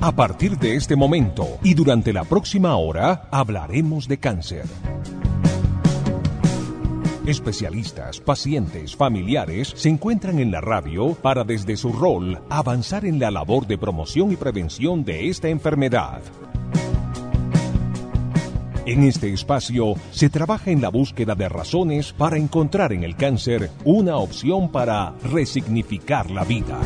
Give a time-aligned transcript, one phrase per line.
[0.00, 4.64] A partir de este momento y durante la próxima hora hablaremos de cáncer.
[7.26, 13.32] Especialistas, pacientes, familiares se encuentran en la radio para desde su rol avanzar en la
[13.32, 16.22] labor de promoción y prevención de esta enfermedad.
[18.86, 23.72] En este espacio se trabaja en la búsqueda de razones para encontrar en el cáncer
[23.84, 26.78] una opción para resignificar la vida.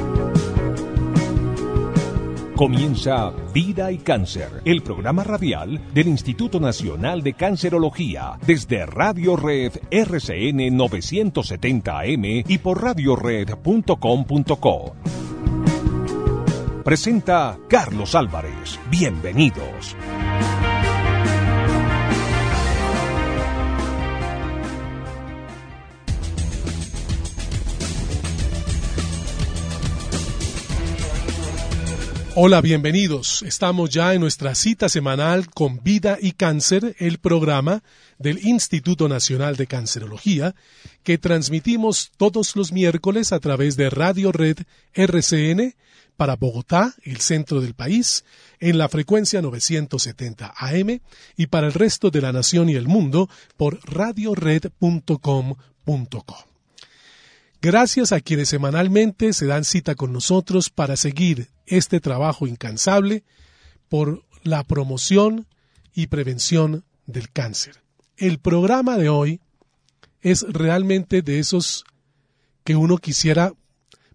[2.57, 9.73] Comienza Vida y Cáncer, el programa radial del Instituto Nacional de Cancerología, desde Radio Red
[9.91, 14.93] RCN 970 AM y por radiored.com.co.
[16.85, 18.79] Presenta Carlos Álvarez.
[18.91, 19.97] Bienvenidos.
[32.35, 33.43] Hola, bienvenidos.
[33.43, 37.83] Estamos ya en nuestra cita semanal con Vida y Cáncer, el programa
[38.19, 40.55] del Instituto Nacional de Cancerología,
[41.03, 44.61] que transmitimos todos los miércoles a través de Radio Red
[44.95, 45.75] RCN
[46.17, 48.25] para Bogotá, el centro del país,
[48.61, 51.01] en la frecuencia 970 AM
[51.37, 56.52] y para el resto de la nación y el mundo por radiored.com.co.
[57.65, 63.23] Gracias a quienes semanalmente se dan cita con nosotros para seguir este trabajo incansable
[63.89, 65.47] por la promoción
[65.95, 67.81] y prevención del cáncer.
[68.17, 69.41] El programa de hoy
[70.23, 71.85] es realmente de esos
[72.65, 73.53] que uno quisiera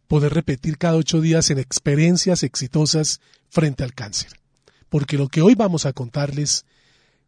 [0.10, 4.42] poder repetir cada ocho días en experiencias exitosas frente al cáncer.
[4.90, 6.66] Porque lo que hoy vamos a contarles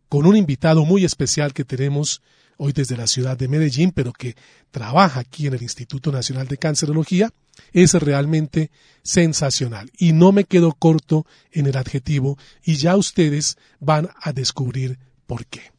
[0.10, 2.22] con un invitado muy especial que tenemos
[2.60, 4.36] hoy desde la ciudad de Medellín, pero que
[4.70, 7.32] trabaja aquí en el Instituto Nacional de Cancerología,
[7.72, 8.70] es realmente
[9.02, 9.90] sensacional.
[9.98, 15.46] Y no me quedo corto en el adjetivo y ya ustedes van a descubrir por
[15.46, 15.72] qué.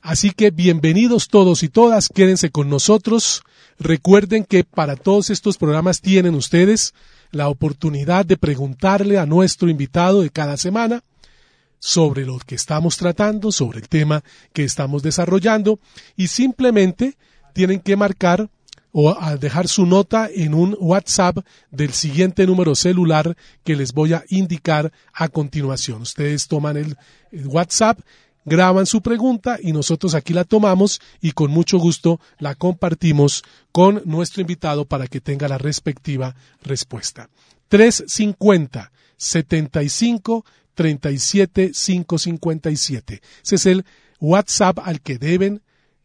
[0.00, 3.42] Así que bienvenidos todos y todas, quédense con nosotros.
[3.78, 6.94] Recuerden que para todos estos programas tienen ustedes
[7.30, 11.04] la oportunidad de preguntarle a nuestro invitado de cada semana
[11.78, 14.22] sobre lo que estamos tratando, sobre el tema
[14.52, 15.78] que estamos desarrollando
[16.16, 17.16] y simplemente
[17.52, 18.48] tienen que marcar
[18.92, 21.38] o dejar su nota en un WhatsApp
[21.70, 26.02] del siguiente número celular que les voy a indicar a continuación.
[26.02, 26.96] Ustedes toman el,
[27.46, 28.00] WhatsApp,
[28.44, 34.00] graban su pregunta y nosotros aquí la tomamos y con mucho gusto la compartimos con
[34.06, 37.28] nuestro invitado para que tenga la respectiva respuesta.
[37.68, 40.44] 350 75
[40.78, 43.20] 37557.
[43.44, 43.84] Ese es el
[44.20, 45.62] WhatsApp al que deben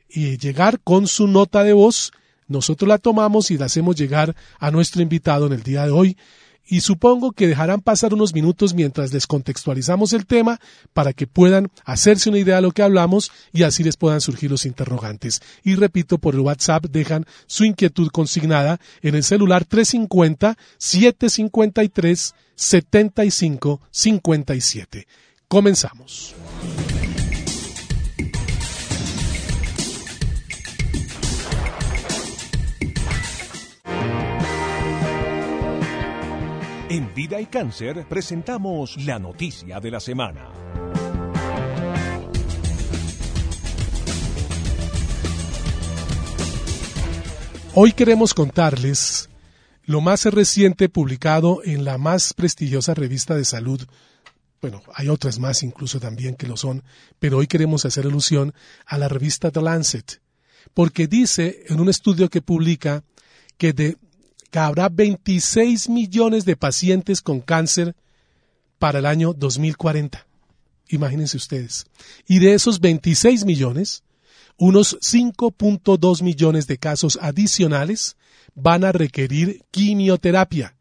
[0.10, 2.12] eh, llegar con su nota de voz.
[2.48, 6.18] Nosotros la tomamos y la hacemos llegar a nuestro invitado en el día de hoy.
[6.66, 10.62] Y supongo que dejarán pasar unos minutos mientras les contextualizamos el tema
[10.94, 14.50] para que puedan hacerse una idea de lo que hablamos y así les puedan surgir
[14.50, 15.42] los interrogantes.
[15.64, 25.08] Y repito, por el WhatsApp dejan su inquietud consignada en el celular 350 753 7557.
[25.48, 26.36] Comenzamos.
[36.94, 40.52] En Vida y Cáncer presentamos la noticia de la semana.
[47.74, 49.32] Hoy queremos contarles
[49.86, 53.82] lo más reciente publicado en la más prestigiosa revista de salud.
[54.62, 56.84] Bueno, hay otras más incluso también que lo son,
[57.18, 58.54] pero hoy queremos hacer alusión
[58.86, 60.22] a la revista The Lancet,
[60.76, 63.04] porque dice en un estudio que publica
[63.58, 63.98] que, de,
[64.54, 67.96] que habrá 26 millones de pacientes con cáncer
[68.78, 70.28] para el año 2040.
[70.90, 71.88] Imagínense ustedes.
[72.28, 74.04] Y de esos 26 millones,
[74.58, 78.16] unos 5.2 millones de casos adicionales
[78.54, 80.76] van a requerir quimioterapia,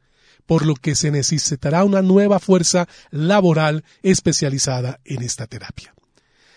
[0.44, 5.94] por lo que se necesitará una nueva fuerza laboral especializada en esta terapia.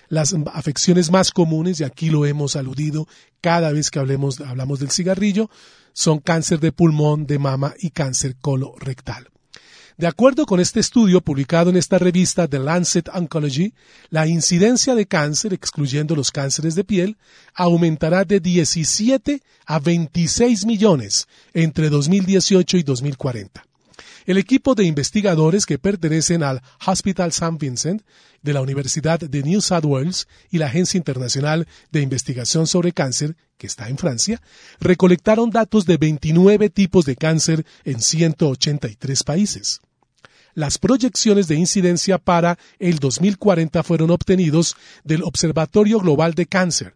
[0.10, 3.08] Las afecciones más comunes, y aquí lo hemos aludido
[3.40, 5.50] cada vez que hablemos, hablamos del cigarrillo,
[5.96, 9.30] son cáncer de pulmón, de mama y cáncer colorectal.
[9.98, 13.74] De acuerdo con este estudio publicado en esta revista The Lancet Oncology,
[14.10, 17.18] la incidencia de cáncer, excluyendo los cánceres de piel,
[17.54, 23.66] aumentará de 17 a 26 millones entre 2018 y 2040.
[24.26, 27.58] El equipo de investigadores que pertenecen al Hospital St.
[27.60, 28.02] Vincent
[28.42, 33.38] de la Universidad de New South Wales y la Agencia Internacional de Investigación sobre Cáncer,
[33.58, 34.42] que está en Francia,
[34.80, 39.82] recolectaron datos de 29 tipos de cáncer en 183 países.
[40.56, 46.96] las proyecciones de incidencia para el 2040 fueron obtenidos del Observatorio Global de Cáncer.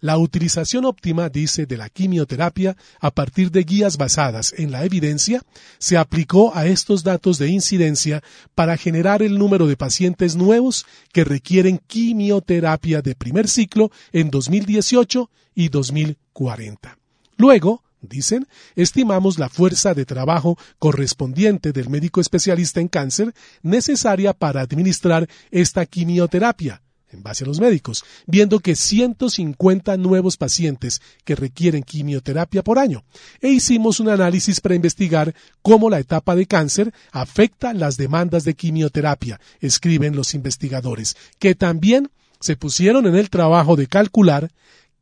[0.00, 5.42] La utilización óptima, dice, de la quimioterapia a partir de guías basadas en la evidencia
[5.78, 8.22] se aplicó a estos datos de incidencia
[8.54, 15.30] para generar el número de pacientes nuevos que requieren quimioterapia de primer ciclo en 2018
[15.56, 16.96] y 2040.
[17.36, 18.46] Luego, dicen,
[18.76, 25.84] estimamos la fuerza de trabajo correspondiente del médico especialista en cáncer necesaria para administrar esta
[25.86, 32.78] quimioterapia en base a los médicos, viendo que 150 nuevos pacientes que requieren quimioterapia por
[32.78, 33.04] año,
[33.40, 38.54] e hicimos un análisis para investigar cómo la etapa de cáncer afecta las demandas de
[38.54, 42.10] quimioterapia, escriben los investigadores, que también
[42.40, 44.50] se pusieron en el trabajo de calcular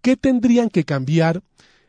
[0.00, 1.42] qué tendrían que cambiar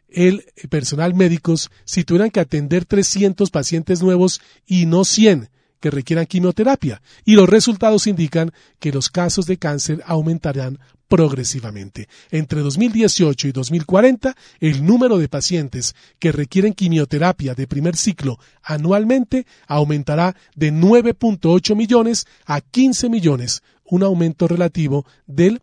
[0.09, 6.25] el personal médicos si tuvieran que atender 300 pacientes nuevos y no 100, que requieran
[6.25, 12.09] quimioterapia y los resultados indican que los casos de cáncer aumentarán progresivamente.
[12.31, 19.45] Entre 2018 y 2040, el número de pacientes que requieren quimioterapia de primer ciclo anualmente
[19.67, 25.61] aumentará de 9.8 millones a 15 millones, un aumento relativo del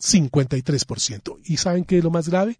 [0.00, 1.38] 53%.
[1.44, 2.58] ¿Y saben qué es lo más grave?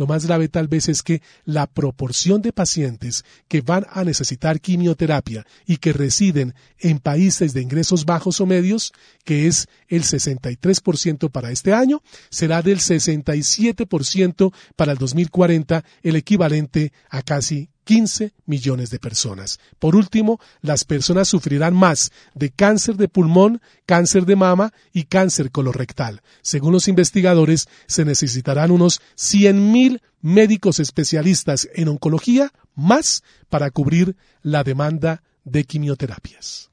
[0.00, 4.58] Lo más grave tal vez es que la proporción de pacientes que van a necesitar
[4.58, 8.94] quimioterapia y que residen en países de ingresos bajos o medios,
[9.26, 16.94] que es el 63% para este año, será del 67% para el 2040, el equivalente
[17.10, 19.58] a casi 15 millones de personas.
[19.80, 25.50] Por último, las personas sufrirán más de cáncer de pulmón, cáncer de mama y cáncer
[25.50, 26.22] colorectal.
[26.40, 34.62] Según los investigadores, se necesitarán unos 100.000 médicos especialistas en oncología más para cubrir la
[34.62, 36.70] demanda de quimioterapias.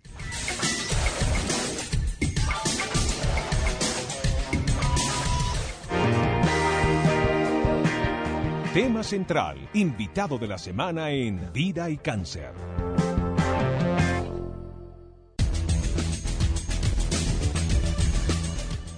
[8.78, 12.54] Tema central, invitado de la semana en Vida y Cáncer.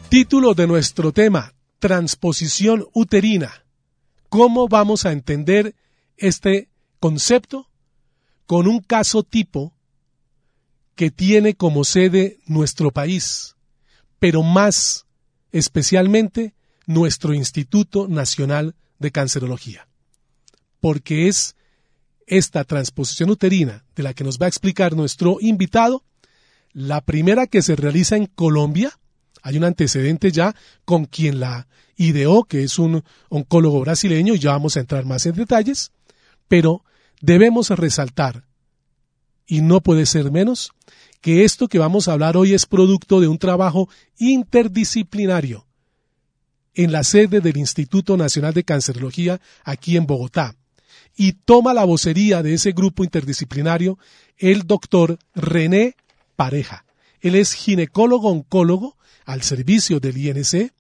[0.10, 3.64] Título de nuestro tema, transposición uterina.
[4.28, 5.74] ¿Cómo vamos a entender
[6.18, 6.68] este
[7.00, 7.70] concepto?
[8.48, 9.74] Con un caso tipo
[10.96, 13.56] que tiene como sede nuestro país,
[14.20, 15.06] pero más
[15.54, 16.54] especialmente
[16.86, 19.88] nuestro Instituto Nacional de cancerología,
[20.80, 21.56] porque es
[22.28, 26.04] esta transposición uterina de la que nos va a explicar nuestro invitado,
[26.72, 28.92] la primera que se realiza en Colombia.
[29.42, 30.56] Hay un antecedente ya
[30.86, 35.26] con quien la ideó, que es un oncólogo brasileño, y ya vamos a entrar más
[35.26, 35.92] en detalles,
[36.48, 36.84] pero
[37.22, 38.46] debemos resaltar,
[39.48, 40.72] y no puede ser menos,
[41.22, 45.69] que esto que vamos a hablar hoy es producto de un trabajo interdisciplinario
[46.84, 50.56] en la sede del Instituto Nacional de Cancerología aquí en Bogotá.
[51.14, 54.00] Y toma la vocería de ese grupo interdisciplinario
[54.38, 55.98] el doctor René
[56.38, 56.86] Pareja.
[57.20, 58.96] Él es ginecólogo oncólogo
[59.26, 60.72] al servicio del INC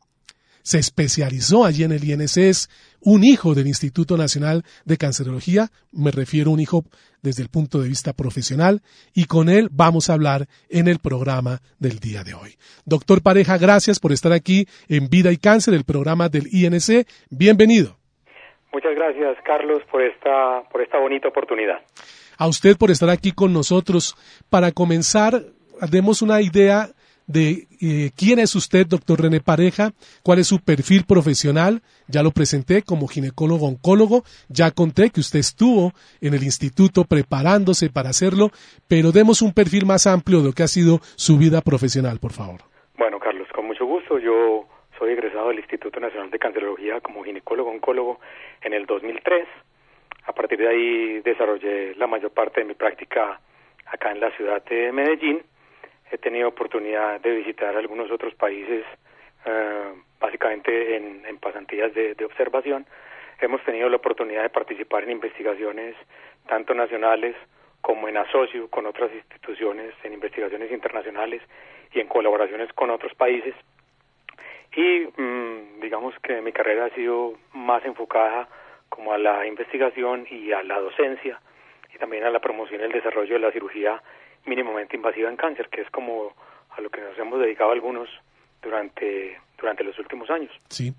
[0.69, 2.69] se especializó allí en el INC,
[3.01, 6.83] un hijo del Instituto Nacional de Cancerología, me refiero a un hijo
[7.21, 8.81] desde el punto de vista profesional,
[9.13, 12.55] y con él vamos a hablar en el programa del día de hoy.
[12.85, 17.07] Doctor Pareja, gracias por estar aquí en Vida y Cáncer, el programa del INC.
[17.29, 17.97] Bienvenido.
[18.71, 21.79] Muchas gracias, Carlos, por esta, por esta bonita oportunidad.
[22.37, 24.15] A usted por estar aquí con nosotros.
[24.49, 25.43] Para comenzar,
[25.89, 26.89] demos una idea
[27.29, 29.91] de eh, quién es usted, doctor René Pareja,
[30.23, 31.81] cuál es su perfil profesional.
[32.07, 37.89] Ya lo presenté como ginecólogo oncólogo, ya conté que usted estuvo en el instituto preparándose
[37.91, 38.49] para hacerlo,
[38.87, 42.33] pero demos un perfil más amplio de lo que ha sido su vida profesional, por
[42.33, 42.61] favor.
[42.97, 44.17] Bueno, Carlos, con mucho gusto.
[44.17, 44.67] Yo
[44.97, 48.19] soy egresado del Instituto Nacional de Cancerología como ginecólogo oncólogo
[48.63, 49.47] en el 2003.
[50.25, 53.39] A partir de ahí desarrollé la mayor parte de mi práctica
[53.85, 55.41] acá en la ciudad de Medellín
[56.11, 58.85] he tenido oportunidad de visitar algunos otros países,
[59.45, 62.85] eh, básicamente en, pasantías de, observación.
[63.39, 65.95] Hemos tenido la oportunidad de participar en investigaciones
[66.47, 67.35] tanto nacionales
[67.81, 71.41] como en asocio con otras instituciones, en investigaciones internacionales
[71.93, 73.55] y en colaboraciones con otros países.
[74.75, 78.49] Y mm, digamos que mi carrera ha sido más enfocada
[78.89, 81.39] como a la investigación y a la docencia
[81.93, 84.01] y también a la promoción y el desarrollo de la cirugía
[84.49, 86.33] mínimamente invasiva en cáncer, que es como
[86.75, 88.09] a lo que nos hemos dedicado algunos
[88.61, 90.51] durante durante los últimos años.
[90.69, 90.93] Sí.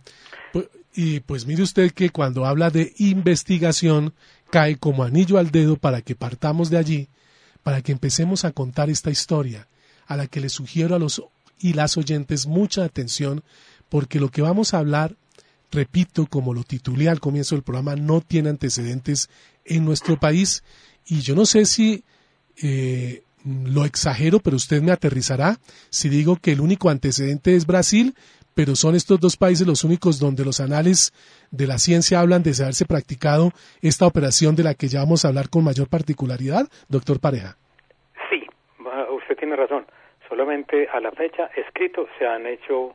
[0.95, 4.13] Y pues mire usted que cuando habla de investigación
[4.51, 7.09] cae como anillo al dedo para que partamos de allí,
[7.63, 9.67] para que empecemos a contar esta historia,
[10.07, 11.23] a la que les sugiero a los
[11.61, 13.43] y las oyentes mucha atención,
[13.89, 15.15] porque lo que vamos a hablar,
[15.71, 19.29] repito, como lo titulé al comienzo del programa, no tiene antecedentes
[19.65, 20.65] en nuestro país,
[21.07, 22.03] y yo no sé si
[22.63, 25.57] eh, lo exagero, pero usted me aterrizará
[25.91, 28.15] si digo que el único antecedente es Brasil,
[28.55, 31.13] pero son estos dos países los únicos donde los anales
[31.51, 35.29] de la ciencia hablan de haberse practicado esta operación de la que ya vamos a
[35.29, 37.57] hablar con mayor particularidad, doctor Pareja.
[38.29, 38.47] Sí,
[39.17, 39.87] usted tiene razón.
[40.29, 42.95] Solamente a la fecha escrito se han hecho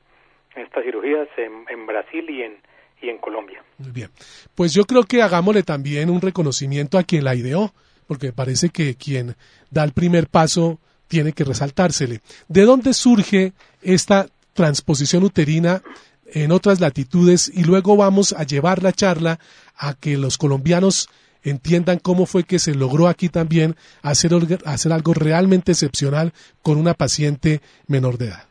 [0.55, 2.57] estas cirugías en, Brasil y en,
[3.01, 3.61] y en Colombia.
[3.77, 4.09] Muy bien.
[4.55, 7.73] Pues yo creo que hagámosle también un reconocimiento a quien la ideó,
[8.07, 9.35] porque me parece que quien
[9.69, 12.21] da el primer paso tiene que resaltársele.
[12.47, 15.81] ¿De dónde surge esta transposición uterina
[16.27, 19.39] en otras latitudes y luego vamos a llevar la charla
[19.75, 21.09] a que los colombianos
[21.43, 24.31] entiendan cómo fue que se logró aquí también hacer,
[24.65, 26.33] hacer algo realmente excepcional
[26.63, 28.45] con una paciente menor de edad.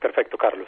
[0.00, 0.66] Perfecto, Carlos.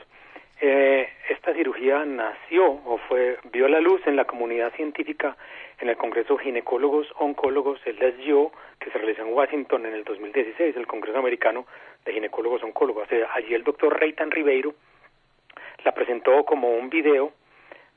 [0.64, 5.36] Eh, esta cirugía nació o fue vio la luz en la comunidad científica
[5.80, 10.76] en el Congreso Ginecólogos Oncólogos, el DSGO, que se realizó en Washington en el 2016,
[10.76, 11.66] el Congreso Americano
[12.04, 13.08] de Ginecólogos Oncólogos.
[13.34, 14.72] allí el doctor Reitan Ribeiro
[15.84, 17.32] la presentó como un video.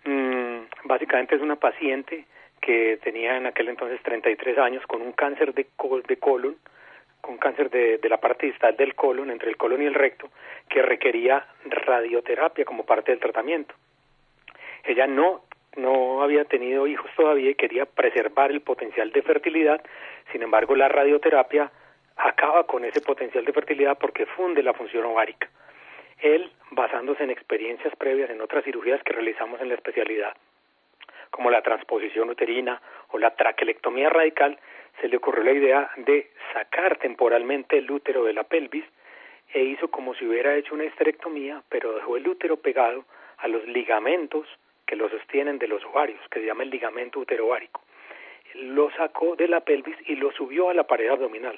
[0.04, 2.26] Mm, básicamente es una paciente
[2.62, 5.68] que tenía en aquel entonces 33 años con un cáncer de,
[6.08, 6.56] de colon,
[7.26, 10.30] con cáncer de, de la parte distal del colon, entre el colon y el recto,
[10.70, 13.74] que requería radioterapia como parte del tratamiento.
[14.84, 15.42] Ella no
[15.78, 19.84] no había tenido hijos todavía y quería preservar el potencial de fertilidad.
[20.32, 21.70] Sin embargo, la radioterapia
[22.16, 25.50] acaba con ese potencial de fertilidad porque funde la función ovárica.
[26.20, 30.34] Él, basándose en experiencias previas en otras cirugías que realizamos en la especialidad,
[31.30, 34.58] como la transposición uterina o la traquelectomía radical,
[35.02, 38.86] se le ocurrió la idea de sacar temporalmente el útero de la pelvis
[39.54, 43.06] e hizo como si hubiera hecho una esterectomía, pero dejó el útero pegado
[43.38, 44.48] a los ligamentos
[44.86, 47.82] que lo sostienen de los ovarios, que se llama el ligamento uterovárico.
[48.54, 51.58] Lo sacó de la pelvis y lo subió a la pared abdominal.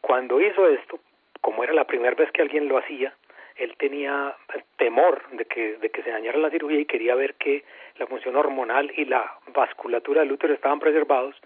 [0.00, 1.00] Cuando hizo esto,
[1.40, 3.14] como era la primera vez que alguien lo hacía,
[3.56, 4.34] él tenía
[4.76, 7.64] temor de que, de que se dañara la cirugía y quería ver que
[7.98, 11.36] la función hormonal y la vasculatura del útero estaban preservados.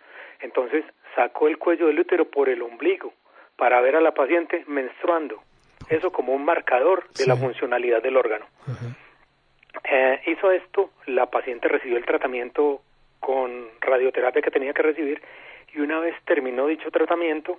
[0.41, 0.85] Entonces
[1.15, 3.13] sacó el cuello del útero por el ombligo
[3.57, 5.43] para ver a la paciente menstruando.
[5.89, 8.47] Eso como un marcador de la funcionalidad del órgano.
[9.85, 12.83] Eh, hizo esto, la paciente recibió el tratamiento
[13.21, 15.23] con radioterapia que tenía que recibir
[15.75, 17.59] y una vez terminó dicho tratamiento,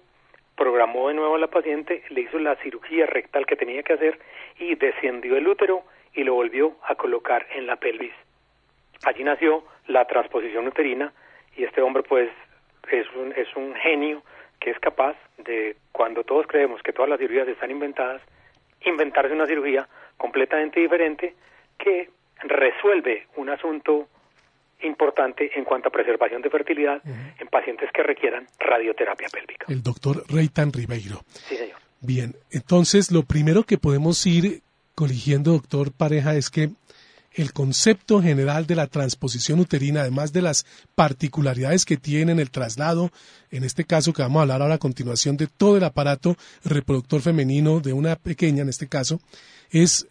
[0.55, 4.19] programó de nuevo a la paciente, le hizo la cirugía rectal que tenía que hacer
[4.57, 8.13] y descendió el útero y lo volvió a colocar en la pelvis.
[9.05, 11.13] Allí nació la transposición uterina
[11.55, 12.29] y este hombre pues
[12.91, 14.23] es un, es un genio
[14.59, 18.21] que es capaz de, cuando todos creemos que todas las cirugías están inventadas,
[18.81, 19.87] inventarse una cirugía
[20.17, 21.35] completamente diferente
[21.77, 22.09] que
[22.43, 24.07] resuelve un asunto
[24.83, 29.65] importante en cuanto a preservación de fertilidad en pacientes que requieran radioterapia pélvica.
[29.67, 31.23] El doctor Reitan Ribeiro.
[31.47, 31.77] Sí, señor.
[32.01, 34.61] Bien, entonces lo primero que podemos ir
[34.95, 36.69] coligiendo, doctor Pareja, es que
[37.33, 42.51] el concepto general de la transposición uterina, además de las particularidades que tiene en el
[42.51, 43.11] traslado,
[43.51, 47.21] en este caso que vamos a hablar ahora a continuación de todo el aparato reproductor
[47.21, 49.19] femenino de una pequeña, en este caso,
[49.71, 50.07] es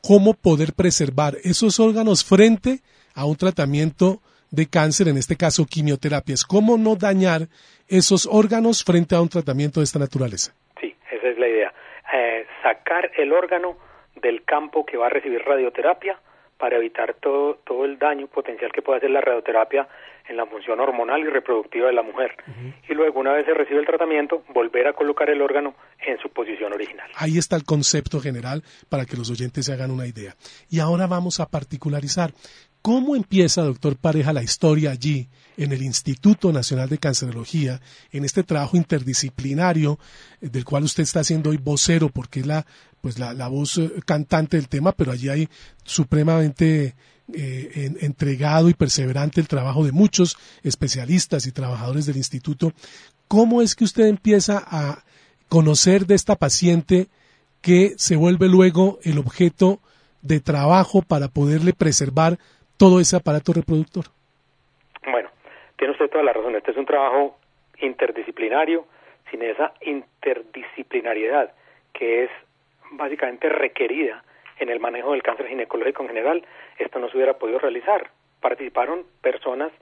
[0.00, 2.76] cómo poder preservar esos órganos frente a
[3.16, 6.44] un tratamiento de cáncer, en este caso quimioterapias.
[6.44, 7.48] ¿Cómo no dañar
[7.88, 10.52] esos órganos frente a un tratamiento de esta naturaleza?
[10.80, 11.72] Sí, esa es la idea.
[12.12, 13.76] Eh, sacar el órgano
[14.20, 16.20] del campo que va a recibir radioterapia
[16.58, 19.88] para evitar todo, todo el daño potencial que puede hacer la radioterapia
[20.28, 22.36] en la función hormonal y reproductiva de la mujer.
[22.88, 25.74] Y luego, una vez se recibe el tratamiento, volver a colocar el órgano
[26.06, 27.10] en su posición original.
[27.16, 30.34] Ahí está el concepto general para que los oyentes se hagan una idea.
[30.70, 32.30] Y ahora vamos a particularizar.
[32.82, 38.42] ¿Cómo empieza, doctor Pareja, la historia allí, en el Instituto Nacional de Cancerología, en este
[38.42, 40.00] trabajo interdisciplinario
[40.40, 42.66] eh, del cual usted está siendo hoy vocero, porque es la,
[43.00, 45.48] pues la, la voz eh, cantante del tema, pero allí hay
[45.84, 46.96] supremamente
[47.32, 52.72] eh, entregado y perseverante el trabajo de muchos especialistas y trabajadores del instituto.
[53.28, 55.04] ¿Cómo es que usted empieza a
[55.48, 57.08] conocer de esta paciente
[57.60, 59.80] que se vuelve luego el objeto
[60.20, 62.38] de trabajo para poderle preservar
[62.76, 64.04] todo ese aparato reproductor?
[65.10, 65.30] Bueno,
[65.76, 66.54] tiene usted toda la razón.
[66.56, 67.36] Este es un trabajo
[67.80, 68.86] interdisciplinario,
[69.30, 71.52] sin esa interdisciplinariedad
[71.92, 72.30] que es
[72.92, 74.22] básicamente requerida
[74.58, 76.46] en el manejo del cáncer ginecológico en general,
[76.78, 78.10] esto no se hubiera podido realizar.
[78.40, 79.72] Participaron personas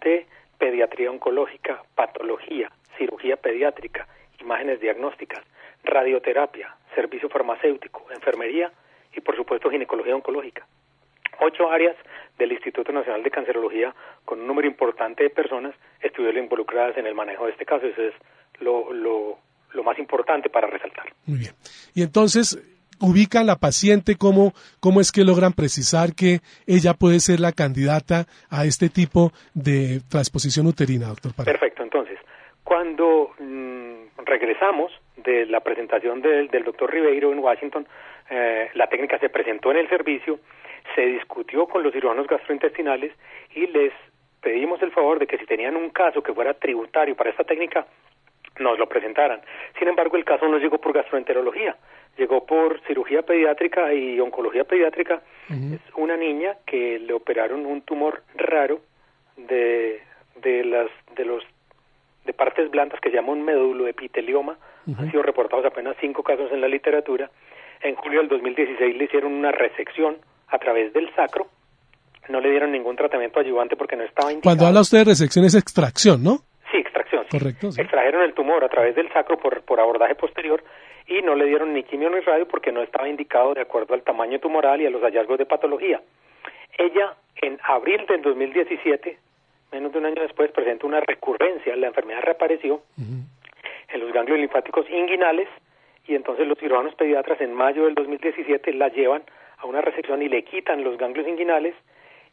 [0.00, 0.26] de
[0.58, 4.06] pediatría oncológica, patología, cirugía pediátrica,
[4.40, 5.42] imágenes diagnósticas,
[5.84, 8.72] radioterapia, servicio farmacéutico, enfermería
[9.14, 10.66] y por supuesto ginecología oncológica.
[11.42, 11.96] Ocho áreas
[12.38, 13.94] del Instituto Nacional de Cancerología
[14.24, 17.86] con un número importante de personas estuvieron involucradas en el manejo de este caso.
[17.86, 18.14] Eso es
[18.60, 19.38] lo, lo,
[19.72, 21.12] lo más importante para resaltar.
[21.26, 21.52] Muy bien.
[21.94, 22.58] Y entonces,
[23.02, 28.26] ubican la paciente, cómo, cómo es que logran precisar que ella puede ser la candidata
[28.48, 32.18] a este tipo de transposición uterina, doctor Perfecto, entonces,
[32.62, 37.86] cuando mm, regresamos de la presentación del, del doctor Ribeiro en Washington,
[38.30, 40.38] eh, la técnica se presentó en el servicio,
[40.94, 43.12] se discutió con los cirujanos gastrointestinales
[43.54, 43.92] y les
[44.40, 47.86] pedimos el favor de que si tenían un caso que fuera tributario para esta técnica,
[48.58, 49.40] nos lo presentaran.
[49.78, 51.76] Sin embargo, el caso no llegó por gastroenterología,
[52.18, 55.22] llegó por cirugía pediátrica y oncología pediátrica.
[55.48, 58.80] Es una niña que le operaron un tumor raro
[59.36, 60.02] de,
[60.36, 61.44] de las de los
[62.24, 64.56] de partes blandas que se llama un meduloepitelioma.
[64.98, 67.30] Han sido reportados apenas cinco casos en la literatura.
[67.80, 70.16] En julio del 2016 le hicieron una resección
[70.52, 71.46] a través del sacro.
[72.28, 74.54] No le dieron ningún tratamiento ayudante porque no estaba indicado.
[74.54, 76.38] Cuando habla usted de resección es extracción, ¿no?
[76.70, 77.26] Sí, extracción.
[77.28, 77.68] Correcto.
[77.76, 80.62] Extrajeron el tumor a través del sacro por, por abordaje posterior
[81.08, 84.02] y no le dieron ni quimio ni radio porque no estaba indicado de acuerdo al
[84.02, 86.00] tamaño tumoral y a los hallazgos de patología.
[86.78, 89.18] Ella, en abril del 2017,
[89.72, 91.74] menos de un año después, presenta una recurrencia.
[91.76, 95.48] La enfermedad reapareció en los ganglios linfáticos inguinales
[96.06, 99.22] y entonces los cirujanos pediatras en mayo del 2017 la llevan
[99.62, 101.74] a una resección y le quitan los ganglios inguinales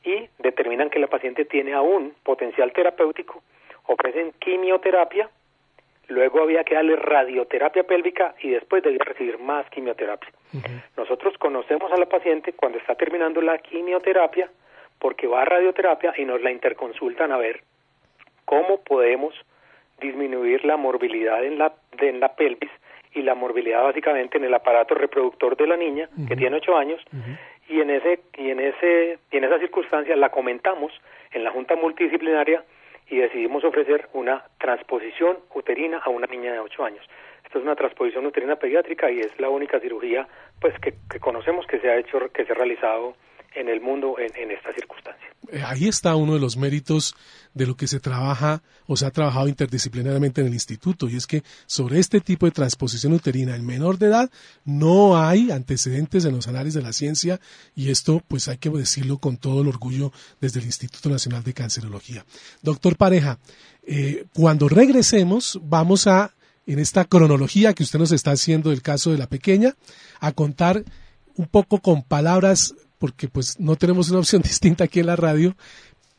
[0.04, 3.42] y determinan que la paciente tiene aún potencial terapéutico,
[3.86, 5.30] ofrecen quimioterapia,
[6.08, 10.30] luego había que darle radioterapia pélvica y después debía recibir más quimioterapia.
[10.98, 14.50] Nosotros conocemos a la paciente cuando está terminando la quimioterapia
[14.98, 17.62] porque va a radioterapia y nos la interconsultan a ver
[18.46, 19.34] cómo podemos
[20.02, 22.72] disminuir la morbilidad en la, en la pelvis
[23.14, 27.02] y la morbilidad básicamente en el aparato reproductor de la niña que tiene ocho años
[27.68, 30.92] y en ese y en ese y en esa circunstancia la comentamos
[31.32, 32.64] en la junta multidisciplinaria
[33.10, 37.04] y decidimos ofrecer una transposición uterina a una niña de ocho años.
[37.44, 40.28] Esto es una transposición uterina pediátrica y es la única cirugía
[40.62, 43.16] pues que, que conocemos que se ha hecho que se ha realizado
[43.56, 45.30] en el mundo en, en esta circunstancia.
[45.52, 47.16] Eh, ahí está uno de los méritos
[47.54, 51.26] de lo que se trabaja o se ha trabajado interdisciplinariamente en el instituto y es
[51.26, 54.30] que sobre este tipo de transposición uterina en menor de edad
[54.66, 57.40] no hay antecedentes en los análisis de la ciencia
[57.76, 61.54] y esto pues hay que decirlo con todo el orgullo desde el Instituto Nacional de
[61.54, 62.26] Cancerología.
[62.62, 63.40] Doctor Pareja,
[63.84, 66.34] eh, cuando regresemos vamos a
[66.68, 69.76] en esta cronología que usted nos está haciendo del caso de la pequeña
[70.20, 70.84] a contar
[71.36, 75.56] un poco con palabras porque pues no tenemos una opción distinta aquí en la radio,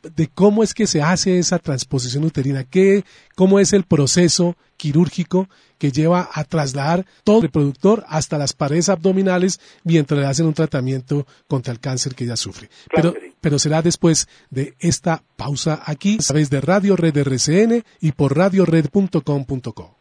[0.02, 5.48] de cómo es que se hace esa transposición uterina, qué, cómo es el proceso quirúrgico
[5.78, 10.54] que lleva a trasladar todo el reproductor hasta las paredes abdominales mientras le hacen un
[10.54, 12.70] tratamiento contra el cáncer que ella sufre.
[12.94, 18.12] pero, pero será después de esta pausa aquí, a través de Radio Red RCN y
[18.12, 19.99] por radiored.com.co.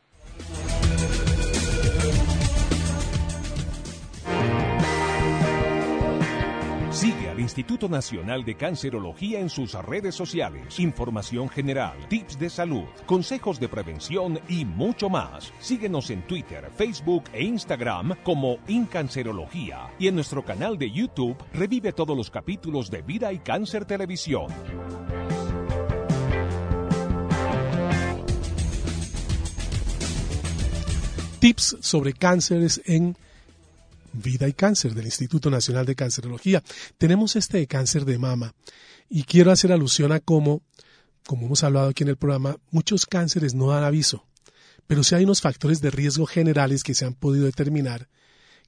[7.39, 10.79] Instituto Nacional de Cancerología en sus redes sociales.
[10.79, 15.53] Información general, tips de salud, consejos de prevención y mucho más.
[15.59, 21.93] Síguenos en Twitter, Facebook e Instagram como Incancerología y en nuestro canal de YouTube revive
[21.93, 24.47] todos los capítulos de Vida y Cáncer Televisión.
[31.39, 33.15] Tips sobre cánceres en
[34.19, 36.63] Vida y Cáncer del Instituto Nacional de Cancerología.
[36.97, 38.53] Tenemos este de cáncer de mama
[39.09, 40.61] y quiero hacer alusión a cómo,
[41.25, 44.25] como hemos hablado aquí en el programa, muchos cánceres no dan aviso,
[44.87, 48.07] pero sí hay unos factores de riesgo generales que se han podido determinar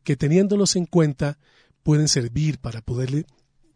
[0.04, 1.38] que teniéndolos en cuenta
[1.84, 3.26] pueden servir para poderle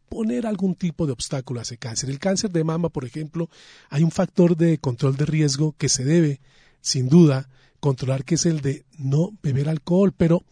[0.09, 2.09] poner algún tipo de obstáculo a ese cáncer.
[2.09, 3.49] El cáncer de mama, por ejemplo,
[3.89, 6.39] hay un factor de control de riesgo que se debe,
[6.81, 10.43] sin duda, controlar, que es el de no beber alcohol, pero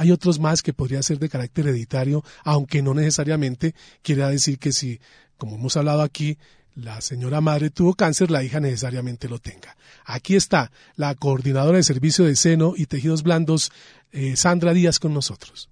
[0.00, 4.72] hay otros más que podría ser de carácter hereditario, aunque no necesariamente quiera decir que
[4.72, 4.98] si,
[5.36, 6.38] como hemos hablado aquí,
[6.74, 9.76] la señora madre tuvo cáncer, la hija necesariamente lo tenga.
[10.06, 13.72] Aquí está la coordinadora de servicio de seno y tejidos blandos,
[14.10, 15.68] eh, Sandra Díaz, con nosotros.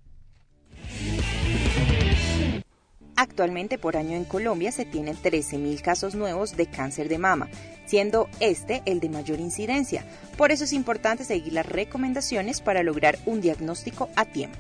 [3.17, 7.49] Actualmente por año en Colombia se tienen 13.000 casos nuevos de cáncer de mama,
[7.89, 10.05] siendo este el de mayor incidencia.
[10.37, 14.59] Por eso es importante seguir las recomendaciones para lograr un diagnóstico a tiempo.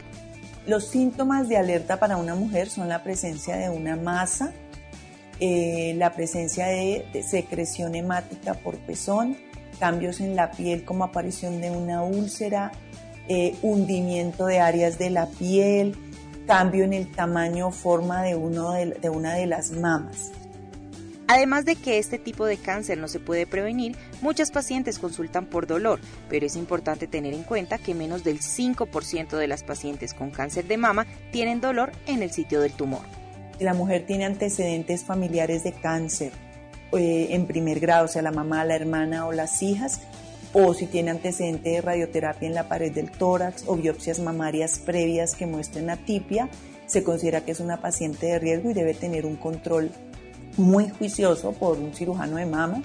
[0.66, 4.52] Los síntomas de alerta para una mujer son la presencia de una masa,
[5.40, 9.36] eh, la presencia de, secreción hemática por pezón,
[9.78, 12.72] cambios en la piel como aparición de una úlcera,
[13.28, 15.96] eh, hundimiento de áreas de la piel,
[16.46, 20.32] cambio en el tamaño o forma de, uno de una de las mamas.
[21.30, 25.66] Además de que este tipo de cáncer no se puede prevenir, muchas pacientes consultan por
[25.66, 30.30] dolor, pero es importante tener en cuenta que menos del 5% de las pacientes con
[30.30, 33.02] cáncer de mama tienen dolor en el sitio del tumor.
[33.58, 36.32] Si la mujer tiene antecedentes familiares de cáncer
[36.92, 40.00] eh, en primer grado, o sea, la mamá, la hermana o las hijas,
[40.54, 45.34] o si tiene antecedente de radioterapia en la pared del tórax o biopsias mamarias previas
[45.34, 46.48] que muestren atipia,
[46.86, 49.90] se considera que es una paciente de riesgo y debe tener un control
[50.58, 52.82] muy juicioso por un cirujano de mama.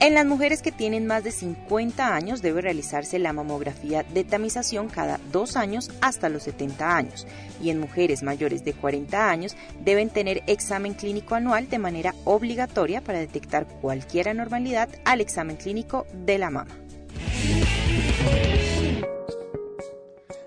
[0.00, 4.88] En las mujeres que tienen más de 50 años debe realizarse la mamografía de tamización
[4.88, 7.26] cada dos años hasta los 70 años
[7.62, 13.00] y en mujeres mayores de 40 años deben tener examen clínico anual de manera obligatoria
[13.00, 16.76] para detectar cualquier anormalidad al examen clínico de la mama.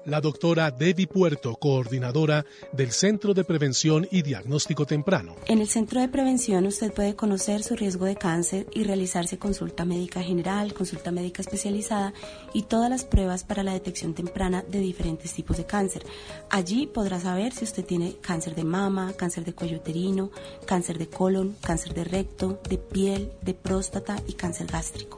[0.08, 5.36] La doctora Debbie Puerto, coordinadora del Centro de Prevención y Diagnóstico Temprano.
[5.48, 9.84] En el Centro de Prevención usted puede conocer su riesgo de cáncer y realizarse consulta
[9.84, 12.14] médica general, consulta médica especializada
[12.54, 16.06] y todas las pruebas para la detección temprana de diferentes tipos de cáncer.
[16.50, 20.32] Allí podrá saber si usted tiene cáncer de mama, cáncer de cuello uterino,
[20.66, 25.18] cáncer de colon, cáncer de recto, de piel, de próstata y cáncer gástrico.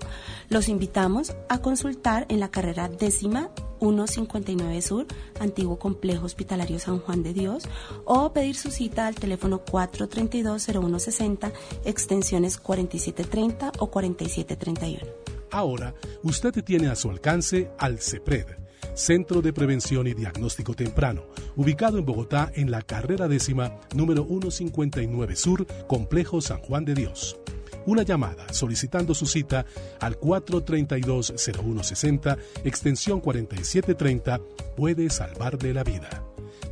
[0.49, 5.07] Los invitamos a consultar en la carrera décima 159 Sur,
[5.39, 7.63] antiguo complejo hospitalario San Juan de Dios,
[8.05, 11.51] o pedir su cita al teléfono 432-0160,
[11.85, 15.11] extensiones 4730 o 4731.
[15.51, 18.45] Ahora, usted tiene a su alcance al CEPRED,
[18.93, 21.23] Centro de Prevención y Diagnóstico Temprano,
[21.55, 27.39] ubicado en Bogotá en la carrera décima número 159 Sur, Complejo San Juan de Dios
[27.85, 29.65] una llamada solicitando su cita
[29.99, 34.39] al 432-0160, extensión 4730,
[34.75, 36.23] puede salvarle la vida.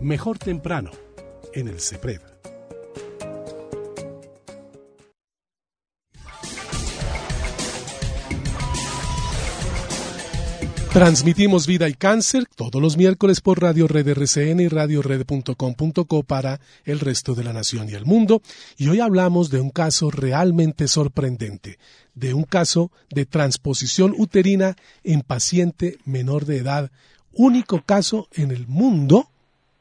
[0.02, 0.92] Mejor temprano,
[1.54, 2.37] en el CEPRED.
[10.98, 16.60] Transmitimos Vida y Cáncer todos los miércoles por Radio Red RCN y Radio Red.com.co para
[16.86, 18.42] el resto de la nación y el mundo.
[18.78, 21.78] Y hoy hablamos de un caso realmente sorprendente,
[22.16, 26.90] de un caso de transposición uterina en paciente menor de edad,
[27.32, 29.30] único caso en el mundo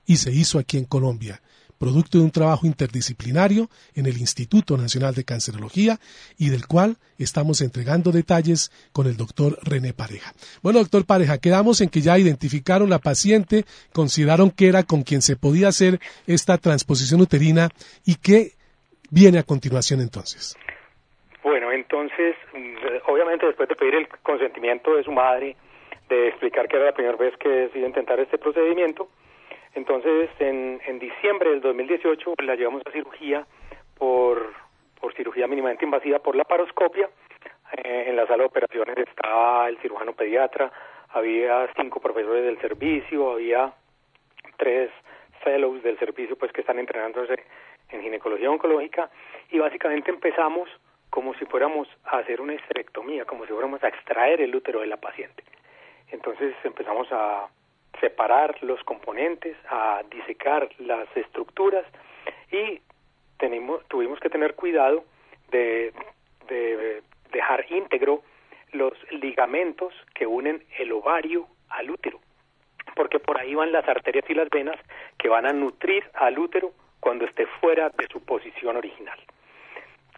[0.05, 1.41] y se hizo aquí en Colombia
[1.79, 5.99] producto de un trabajo interdisciplinario en el Instituto Nacional de Cancerología
[6.39, 10.33] y del cual estamos entregando detalles con el doctor René Pareja.
[10.62, 15.23] Bueno, doctor Pareja, quedamos en que ya identificaron la paciente, consideraron que era con quien
[15.23, 17.69] se podía hacer esta transposición uterina
[18.05, 18.53] y qué
[19.11, 20.57] viene a continuación entonces.
[21.43, 25.57] Bueno, entonces, mm, obviamente después de pedir el consentimiento de su madre,
[26.09, 29.09] de explicar que era la primera vez que decidió intentar este procedimiento,
[29.77, 33.47] entonces, en, en diciembre del 2018 la llevamos a cirugía
[33.99, 34.55] por,
[34.99, 37.11] por cirugía mínimamente invasiva por la paroscopia.
[37.85, 40.73] Eh, en la sala de operaciones estaba el cirujano pediatra,
[41.11, 43.75] había cinco profesores del servicio, había
[44.57, 44.91] tres
[45.45, 47.45] fellows del servicio pues que están entrenándose
[47.91, 49.11] en ginecología oncológica
[49.51, 50.71] y básicamente empezamos
[51.11, 54.87] como si fuéramos a hacer una esterectomía, como si fuéramos a extraer el útero de
[54.87, 55.45] la paciente.
[56.11, 57.49] Entonces empezamos a
[58.01, 61.85] separar los componentes, a disecar las estructuras
[62.51, 62.81] y
[63.39, 65.05] tenemos, tuvimos que tener cuidado
[65.51, 65.93] de,
[66.49, 68.23] de dejar íntegro
[68.73, 72.21] los ligamentos que unen el ovario al útero,
[72.95, 74.77] porque por ahí van las arterias y las venas
[75.19, 79.19] que van a nutrir al útero cuando esté fuera de su posición original.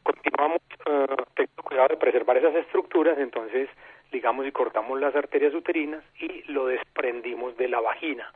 [0.02, 3.68] Continuamos eh, teniendo cuidado de preservar esas estructuras, entonces
[4.12, 8.32] ligamos y cortamos las arterias uterinas y lo desprendimos de la vagina.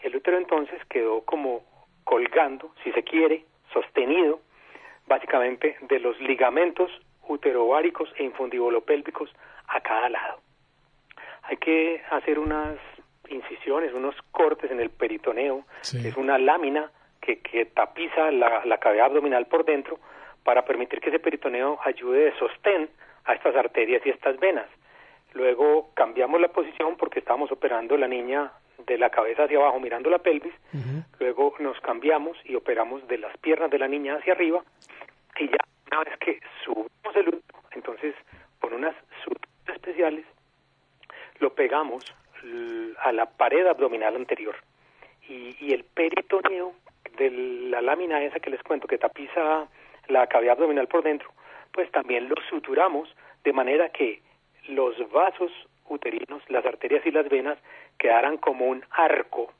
[0.00, 1.62] El útero entonces quedó como
[2.04, 4.40] colgando, si se quiere, sostenido
[5.06, 6.90] básicamente de los ligamentos
[7.26, 9.30] uterováricos e infundibolopélvicos
[9.66, 10.40] a cada lado.
[11.42, 12.76] Hay que hacer unas
[13.28, 19.06] incisiones, unos cortes en el peritoneo, es una lámina que, que tapiza la, la cavidad
[19.06, 19.98] abdominal por dentro
[20.44, 22.88] para permitir que ese peritoneo ayude de sostén
[23.24, 24.66] a estas arterias y estas venas.
[25.34, 28.52] Luego cambiamos la posición porque estábamos operando la niña
[28.86, 30.54] de la cabeza hacia abajo mirando la pelvis.
[31.18, 34.62] Luego nos cambiamos y operamos de las piernas de la niña hacia arriba.
[35.38, 35.58] Y ya
[35.90, 38.14] una vez que subimos el útero, entonces
[38.60, 40.24] con unas suturas especiales
[41.40, 42.04] lo pegamos
[43.02, 44.56] a la pared abdominal anterior.
[45.28, 46.72] Y, y el peritoneo
[47.18, 49.68] de la lámina esa que les cuento que tapiza
[50.08, 51.30] la cavidad abdominal por dentro,
[51.72, 53.14] pues también lo suturamos
[53.44, 54.22] de manera que
[54.68, 55.50] los vasos
[55.88, 57.58] uterinos, las arterias y las venas
[57.98, 59.52] quedaran como un arco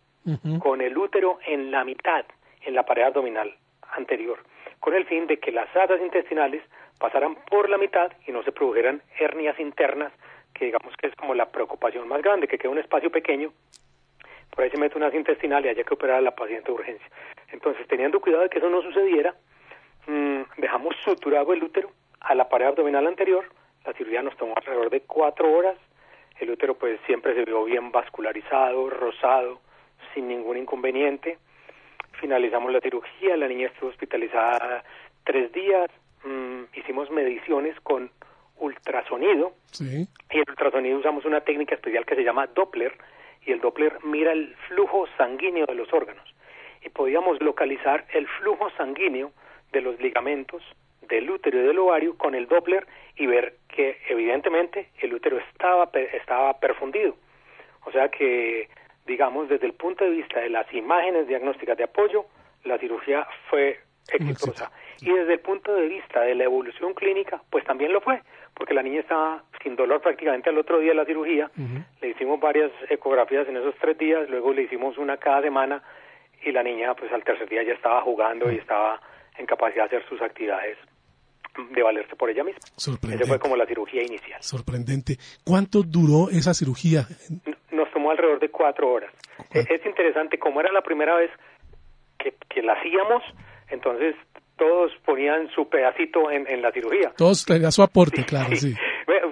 [0.59, 2.27] con el útero en la mitad,
[2.62, 3.55] en la pared abdominal
[3.92, 4.38] anterior,
[4.79, 6.62] con el fin de que las asas intestinales
[6.99, 10.12] pasaran por la mitad y no se produjeran hernias internas,
[10.53, 13.53] que digamos que es como la preocupación más grande, que quede un espacio pequeño,
[14.51, 16.73] por ahí se mete una asa intestinal y haya que operar a la paciente de
[16.73, 17.07] urgencia.
[17.53, 19.35] Entonces, teniendo cuidado de que eso no sucediera,
[20.07, 21.90] mmm, dejamos suturado el útero
[22.21, 23.47] a la pared abdominal anterior,
[23.85, 25.77] la cirugía nos tomó alrededor de cuatro horas,
[26.41, 29.61] el útero pues siempre se vio bien vascularizado, rosado,
[30.14, 31.38] sin ningún inconveniente.
[32.21, 34.85] Finalizamos la cirugía, la niña estuvo hospitalizada
[35.25, 35.91] tres días,
[36.25, 38.11] mm, hicimos mediciones con
[38.59, 40.09] ultrasonido Sí.
[40.31, 42.93] y el ultrasonido usamos una técnica especial que se llama Doppler
[43.47, 46.25] y el Doppler mira el flujo sanguíneo de los órganos
[46.85, 49.31] y podíamos localizar el flujo sanguíneo
[49.73, 50.62] de los ligamentos
[51.09, 55.90] del útero y del ovario con el Doppler y ver que evidentemente el útero estaba
[56.12, 57.16] estaba perfundido.
[57.85, 58.68] O sea que
[59.07, 62.27] digamos desde el punto de vista de las imágenes diagnósticas de apoyo,
[62.64, 63.81] la cirugía fue
[64.12, 64.71] exitosa.
[65.01, 68.21] Y desde el punto de vista de la evolución clínica, pues también lo fue,
[68.55, 71.51] porque la niña estaba sin dolor prácticamente al otro día de la cirugía.
[72.01, 75.83] Le hicimos varias ecografías en esos tres días, luego le hicimos una cada semana
[76.42, 79.01] y la niña pues al tercer día ya estaba jugando y estaba
[79.37, 80.77] en capacidad de hacer sus actividades
[81.71, 82.61] de valerse por ella misma.
[82.77, 83.25] Sorprendente.
[83.25, 84.42] Esa fue como la cirugía inicial.
[84.42, 85.16] Sorprendente.
[85.44, 87.07] ¿Cuánto duró esa cirugía?
[87.71, 89.12] Nos tomó alrededor de cuatro horas.
[89.53, 91.31] E- Es interesante, como era la primera vez
[92.18, 93.23] que, que la hacíamos,
[93.71, 94.14] entonces
[94.57, 97.12] todos ponían su pedacito en, en la cirugía.
[97.16, 98.75] Todos a su aporte, claro, sí.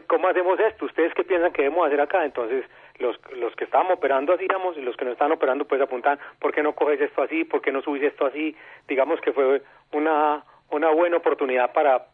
[0.07, 0.85] ¿Cómo hacemos esto?
[0.87, 2.25] ¿Ustedes qué piensan que debemos hacer acá?
[2.25, 2.65] Entonces,
[2.99, 6.55] los, los que estábamos operando hacíamos y los que no estaban operando pues apuntan, ¿por
[6.55, 7.45] qué no coges esto así?
[7.45, 8.57] ¿Por qué no subes esto así?
[8.89, 9.63] Digamos que fue
[9.93, 12.07] una, una buena oportunidad para,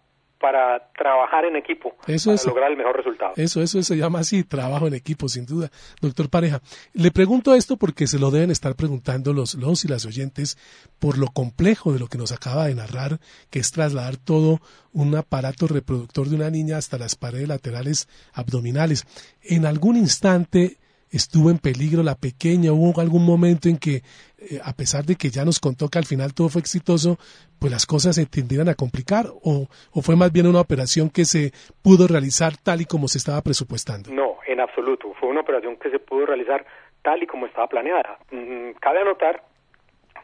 [0.43, 3.33] para trabajar en equipo, Eso para lograr el mejor resultado.
[3.37, 5.71] Eso, eso se llama así, trabajo en equipo, sin duda.
[6.01, 6.61] Doctor Pareja,
[6.93, 10.59] le pregunto esto porque se lo deben estar preguntando los, los y las oyentes
[10.99, 14.61] por lo complejo de lo que nos acaba de narrar, que es trasladar todo
[14.93, 19.07] un aparato reproductor de una niña hasta las paredes laterales abdominales.
[19.43, 20.79] En algún instante
[21.13, 25.29] estuvo en peligro la pequeña, hubo algún momento en que, eh, a pesar de que
[25.31, 27.19] ya nos contó que al final todo fue exitoso,
[27.61, 31.25] pues las cosas se tendieran a complicar o, o fue más bien una operación que
[31.25, 34.11] se pudo realizar tal y como se estaba presupuestando.
[34.11, 35.13] No, en absoluto.
[35.21, 36.65] Fue una operación que se pudo realizar
[37.03, 38.19] tal y como estaba planeada.
[38.31, 39.45] Mm, Cabe anotar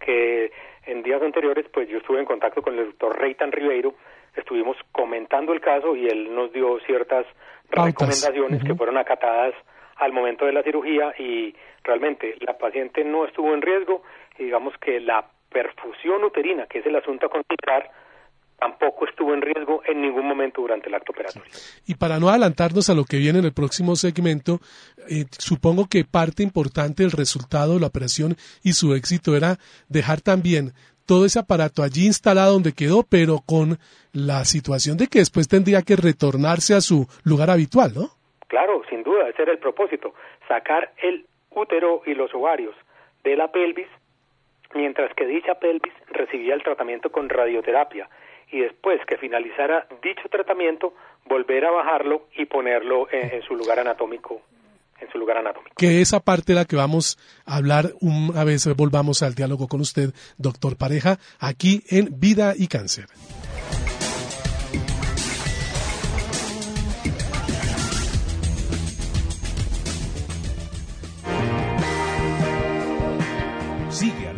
[0.04, 0.50] que
[0.86, 3.94] en días anteriores, pues yo estuve en contacto con el doctor Reitan Ribeiro,
[4.34, 7.26] estuvimos comentando el caso y él nos dio ciertas
[7.70, 8.22] Pautas.
[8.22, 9.54] recomendaciones que fueron acatadas
[9.98, 14.02] al momento de la cirugía y realmente la paciente no estuvo en riesgo
[14.38, 17.90] y digamos que la perfusión uterina, que es el asunto a considerar,
[18.58, 21.50] tampoco estuvo en riesgo en ningún momento durante el acto operatorio.
[21.86, 24.60] Y para no adelantarnos a lo que viene en el próximo segmento,
[25.08, 29.58] eh, supongo que parte importante del resultado de la operación y su éxito era
[29.88, 30.72] dejar también
[31.06, 33.78] todo ese aparato allí instalado donde quedó, pero con
[34.12, 38.17] la situación de que después tendría que retornarse a su lugar habitual, ¿no?
[38.48, 40.14] Claro, sin duda, ese era el propósito,
[40.48, 42.74] sacar el útero y los ovarios
[43.22, 43.88] de la pelvis,
[44.74, 48.08] mientras que dicha pelvis recibía el tratamiento con radioterapia
[48.50, 50.94] y después que finalizara dicho tratamiento,
[51.26, 54.40] volver a bajarlo y ponerlo en, su lugar anatómico,
[55.00, 55.74] en su lugar anatómico.
[55.76, 60.14] Que esa parte la que vamos a hablar una vez volvamos al diálogo con usted,
[60.38, 63.06] doctor Pareja, aquí en Vida y Cáncer.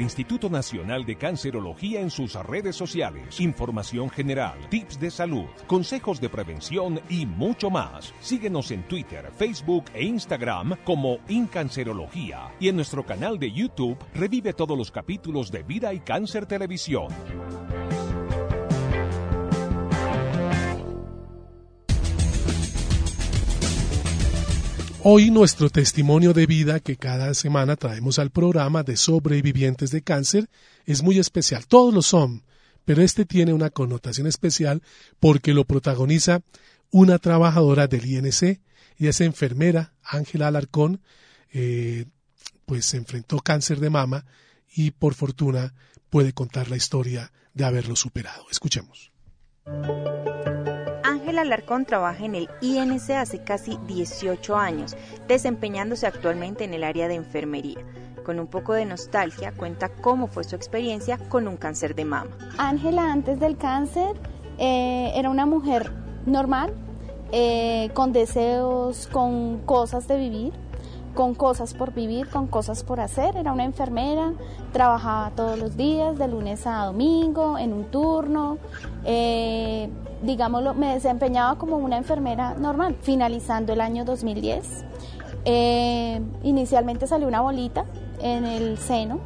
[0.01, 3.41] Instituto Nacional de Cancerología en sus redes sociales.
[3.41, 8.13] Información general, tips de salud, consejos de prevención y mucho más.
[8.21, 12.53] Síguenos en Twitter, Facebook e Instagram como Incancerología.
[12.59, 17.09] Y en nuestro canal de YouTube revive todos los capítulos de Vida y Cáncer Televisión.
[25.03, 30.51] Hoy nuestro testimonio de vida que cada semana traemos al programa de sobrevivientes de cáncer
[30.85, 31.67] es muy especial.
[31.67, 32.45] Todos lo son,
[32.85, 34.83] pero este tiene una connotación especial
[35.19, 36.43] porque lo protagoniza
[36.91, 38.61] una trabajadora del INC
[38.99, 41.01] y es enfermera, Ángela Alarcón,
[41.51, 42.05] eh,
[42.67, 44.27] pues se enfrentó cáncer de mama
[44.71, 45.73] y por fortuna
[46.11, 48.45] puede contar la historia de haberlo superado.
[48.51, 49.11] Escuchemos.
[51.11, 54.97] Ángela Alarcón trabaja en el INC hace casi 18 años,
[55.27, 57.81] desempeñándose actualmente en el área de enfermería.
[58.25, 62.31] Con un poco de nostalgia cuenta cómo fue su experiencia con un cáncer de mama.
[62.59, 64.15] Ángela antes del cáncer
[64.59, 65.91] eh, era una mujer
[66.27, 66.73] normal,
[67.33, 70.53] eh, con deseos, con cosas de vivir,
[71.17, 73.37] con cosas por vivir, con cosas por hacer.
[73.37, 74.33] Era una enfermera,
[74.73, 78.59] trabajaba todos los días, de lunes a domingo, en un turno.
[79.05, 79.91] Eh,
[80.23, 84.85] digámoslo, me desempeñaba como una enfermera normal, finalizando el año 2010.
[85.45, 87.85] Eh, inicialmente salió una bolita
[88.21, 89.21] en el seno,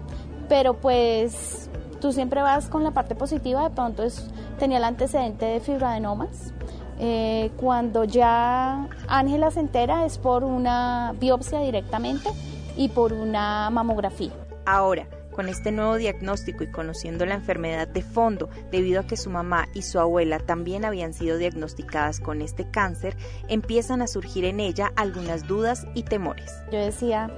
[0.49, 1.69] pero pues
[2.01, 6.53] tú siempre vas con la parte positiva, de pronto es, tenía el antecedente de fibroadenomas.
[7.01, 12.31] Eh, cuando ya Ángela se entera es por una biopsia directamente
[12.77, 14.31] y por una mamografía.
[14.65, 19.29] Ahora, con este nuevo diagnóstico y conociendo la enfermedad de fondo, debido a que su
[19.29, 23.17] mamá y su abuela también habían sido diagnosticadas con este cáncer,
[23.49, 26.51] empiezan a surgir en ella algunas dudas y temores.
[26.73, 27.31] Yo decía,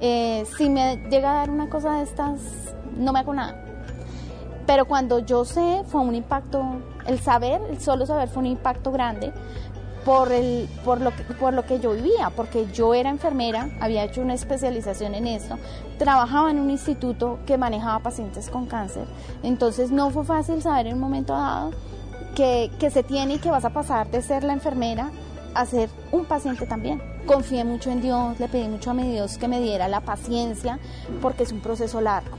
[0.00, 2.40] eh, si me llega a dar una cosa de estas,
[2.96, 3.64] no me hago nada.
[4.66, 6.62] Pero cuando yo sé, fue un impacto,
[7.06, 9.32] el saber, el solo saber fue un impacto grande,
[10.04, 14.04] por, el, por, lo que, por lo que yo vivía, porque yo era enfermera, había
[14.04, 15.56] hecho una especialización en esto,
[15.98, 19.06] trabajaba en un instituto que manejaba pacientes con cáncer,
[19.42, 21.72] entonces no fue fácil saber en un momento dado
[22.34, 25.10] que, que se tiene y que vas a pasar de ser la enfermera
[25.54, 27.02] a ser un paciente también.
[27.26, 30.78] Confié mucho en Dios, le pedí mucho a mi Dios que me diera la paciencia,
[31.20, 32.37] porque es un proceso largo.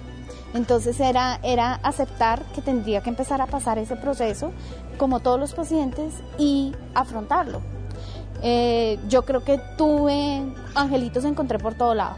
[0.54, 4.52] Entonces era, era aceptar que tendría que empezar a pasar ese proceso,
[4.98, 7.62] como todos los pacientes, y afrontarlo.
[8.42, 10.42] Eh, yo creo que tuve
[10.74, 12.16] angelitos, encontré por todo lado,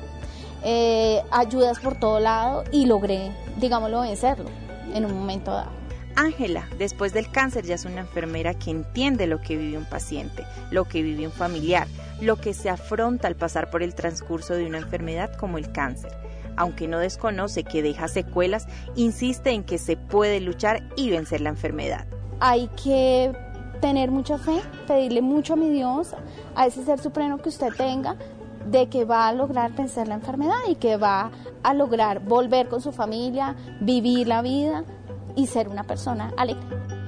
[0.64, 4.50] eh, ayudas por todo lado y logré, digámoslo, vencerlo
[4.94, 5.72] en un momento dado.
[6.16, 10.46] Ángela, después del cáncer, ya es una enfermera que entiende lo que vive un paciente,
[10.70, 11.88] lo que vive un familiar,
[12.20, 16.12] lo que se afronta al pasar por el transcurso de una enfermedad como el cáncer
[16.62, 21.50] aunque no desconoce que deja secuelas, insiste en que se puede luchar y vencer la
[21.50, 22.06] enfermedad.
[22.40, 23.32] Hay que
[23.82, 26.14] tener mucha fe, pedirle mucho a mi Dios,
[26.54, 28.16] a ese ser supremo que usted tenga,
[28.70, 31.32] de que va a lograr vencer la enfermedad y que va
[31.64, 34.84] a lograr volver con su familia, vivir la vida
[35.36, 37.01] y ser una persona alegre.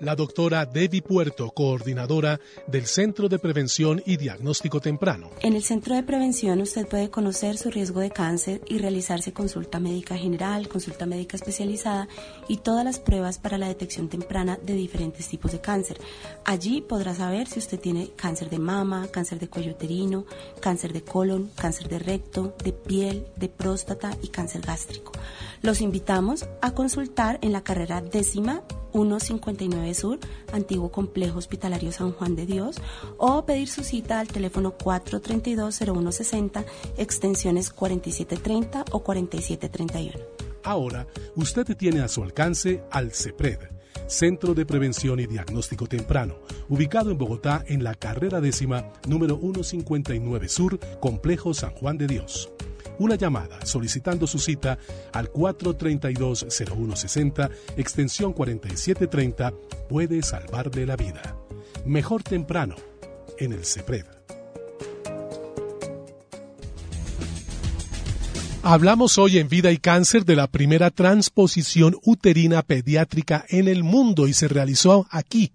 [0.00, 5.30] La doctora Debbie Puerto, coordinadora del Centro de Prevención y Diagnóstico Temprano.
[5.40, 9.80] En el Centro de Prevención usted puede conocer su riesgo de cáncer y realizarse consulta
[9.80, 12.08] médica general, consulta médica especializada
[12.48, 15.98] y todas las pruebas para la detección temprana de diferentes tipos de cáncer.
[16.44, 20.24] Allí podrá saber si usted tiene cáncer de mama, cáncer de cuello uterino,
[20.60, 25.12] cáncer de colon, cáncer de recto, de piel, de próstata y cáncer gástrico.
[25.62, 28.62] Los invitamos a consultar en la carrera décima
[28.94, 30.18] 159 Sur,
[30.52, 32.76] antiguo complejo hospitalario San Juan de Dios,
[33.18, 36.64] o pedir su cita al teléfono 432-0160,
[36.96, 40.24] extensiones 4730 o 4731.
[40.62, 43.68] Ahora, usted tiene a su alcance al CEPRED,
[44.06, 50.48] Centro de Prevención y Diagnóstico Temprano, ubicado en Bogotá en la carrera décima número 159
[50.48, 52.50] Sur, Complejo San Juan de Dios
[52.98, 54.78] una llamada solicitando su cita
[55.12, 59.52] al 432-0160, extensión 4730,
[59.88, 61.36] puede salvarle la vida.
[61.84, 62.76] Mejor temprano,
[63.38, 64.13] en el CEPRED.
[68.66, 74.26] Hablamos hoy en Vida y Cáncer de la primera transposición uterina pediátrica en el mundo
[74.26, 75.52] y se realizó aquí,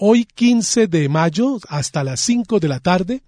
[0.00, 3.20] Hoy 15 de mayo hasta las 5 de la tarde,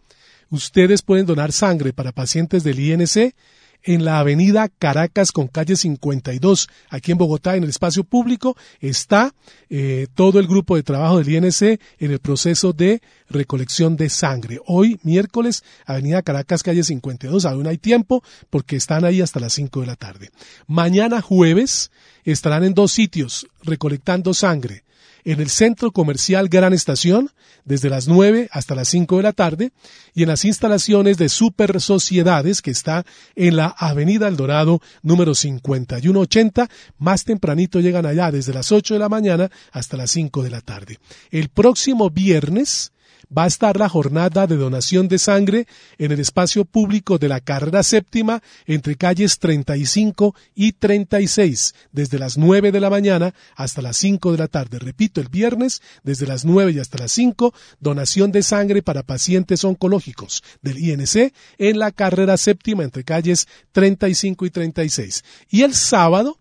[0.50, 3.34] ustedes pueden donar sangre para pacientes del INC
[3.82, 9.34] en la avenida Caracas con calle 52, aquí en Bogotá, en el espacio público, está
[9.68, 14.60] eh, todo el grupo de trabajo del INC en el proceso de recolección de sangre.
[14.64, 19.80] Hoy, miércoles, avenida Caracas, calle 52, aún hay tiempo porque están ahí hasta las 5
[19.80, 20.30] de la tarde.
[20.68, 21.90] Mañana jueves
[22.22, 24.84] estarán en dos sitios recolectando sangre
[25.24, 27.30] en el Centro Comercial Gran Estación
[27.64, 29.72] desde las 9 hasta las 5 de la tarde
[30.14, 33.04] y en las instalaciones de Super Sociedades que está
[33.36, 36.68] en la Avenida El Dorado número 5180.
[36.98, 40.60] Más tempranito llegan allá desde las 8 de la mañana hasta las 5 de la
[40.60, 40.98] tarde.
[41.30, 42.92] El próximo viernes
[43.36, 45.66] va a estar la jornada de donación de sangre
[45.98, 52.38] en el espacio público de la carrera séptima entre calles 35 y 36, desde las
[52.38, 54.78] 9 de la mañana hasta las 5 de la tarde.
[54.78, 59.64] Repito, el viernes, desde las 9 y hasta las 5, donación de sangre para pacientes
[59.64, 65.24] oncológicos del INC en la carrera séptima entre calles 35 y 36.
[65.50, 66.38] Y el sábado,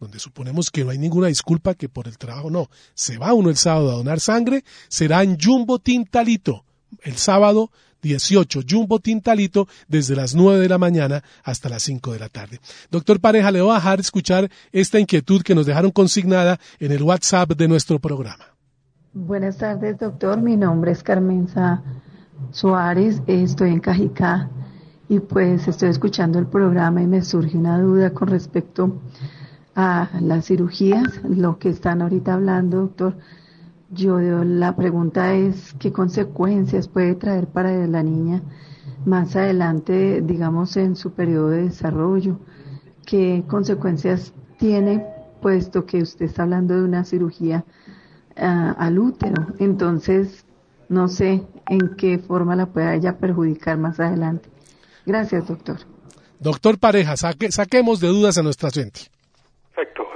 [0.00, 3.50] donde suponemos que no hay ninguna disculpa que por el trabajo no, se va uno
[3.50, 6.64] el sábado a donar sangre, será en Jumbo Tintalito,
[7.02, 7.70] el sábado
[8.02, 12.58] 18, Jumbo Tintalito, desde las 9 de la mañana hasta las 5 de la tarde.
[12.90, 17.02] Doctor Pareja, le voy a dejar escuchar esta inquietud que nos dejaron consignada en el
[17.02, 18.46] WhatsApp de nuestro programa.
[19.12, 20.40] Buenas tardes, doctor.
[20.40, 21.82] Mi nombre es Carmenza
[22.52, 23.20] Suárez.
[23.26, 24.48] Estoy en Cajicá
[25.08, 29.39] y pues estoy escuchando el programa y me surge una duda con respecto a
[30.20, 33.16] las cirugías, lo que están ahorita hablando, doctor.
[33.90, 38.42] Yo la pregunta es qué consecuencias puede traer para la niña
[39.04, 42.38] más adelante, digamos, en su periodo de desarrollo,
[43.04, 45.04] qué consecuencias tiene,
[45.40, 47.64] puesto que usted está hablando de una cirugía
[48.36, 49.46] uh, al útero.
[49.58, 50.44] Entonces,
[50.88, 54.50] no sé en qué forma la pueda ella perjudicar más adelante.
[55.06, 55.78] Gracias, doctor.
[56.38, 59.10] Doctor Pareja, saque, saquemos de dudas a nuestra gente.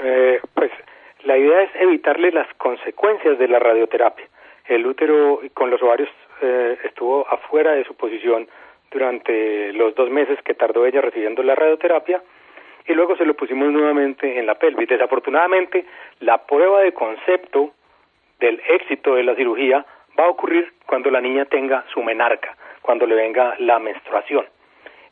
[0.04, 0.70] Eh, pues
[1.24, 4.26] la idea es evitarle las consecuencias de la radioterapia.
[4.66, 6.10] El útero con los ovarios
[6.42, 8.46] eh, estuvo afuera de su posición
[8.90, 12.22] durante los dos meses que tardó ella recibiendo la radioterapia
[12.86, 14.90] y luego se lo pusimos nuevamente en la pelvis.
[14.90, 15.86] Desafortunadamente,
[16.20, 17.72] la prueba de concepto
[18.40, 19.86] del éxito de la cirugía
[20.18, 24.44] va a ocurrir cuando la niña tenga su menarca, cuando le venga la menstruación.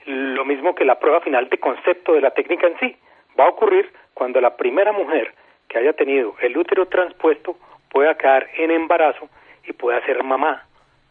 [0.05, 2.97] Lo mismo que la prueba final de concepto de la técnica en sí,
[3.39, 5.35] va a ocurrir cuando la primera mujer
[5.69, 7.57] que haya tenido el útero transpuesto
[7.91, 9.29] pueda quedar en embarazo
[9.67, 10.67] y pueda ser mamá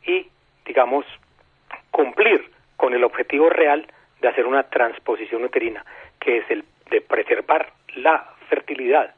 [0.05, 0.27] y,
[0.65, 1.05] digamos,
[1.91, 3.85] cumplir con el objetivo real
[4.21, 5.85] de hacer una transposición uterina,
[6.19, 9.13] que es el de preservar la fertilidad,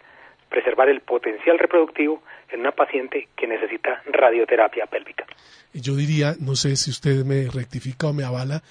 [0.50, 5.26] preservar el potencial reproductivo en una paciente que necesita radioterapia pélvica.
[5.74, 8.62] Yo diría, no sé si usted me rectifica o me avala,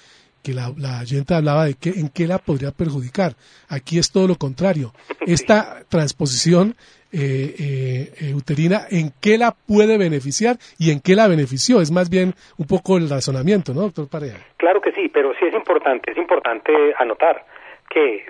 [0.43, 3.33] que la, la gente hablaba de que en qué la podría perjudicar.
[3.69, 4.91] Aquí es todo lo contrario.
[5.25, 6.75] Esta transposición
[7.13, 11.79] eh, eh, eh, uterina, ¿en qué la puede beneficiar y en qué la benefició?
[11.79, 14.39] Es más bien un poco el razonamiento, ¿no, doctor Pareja?
[14.57, 17.45] Claro que sí, pero sí es importante, es importante anotar
[17.89, 18.25] que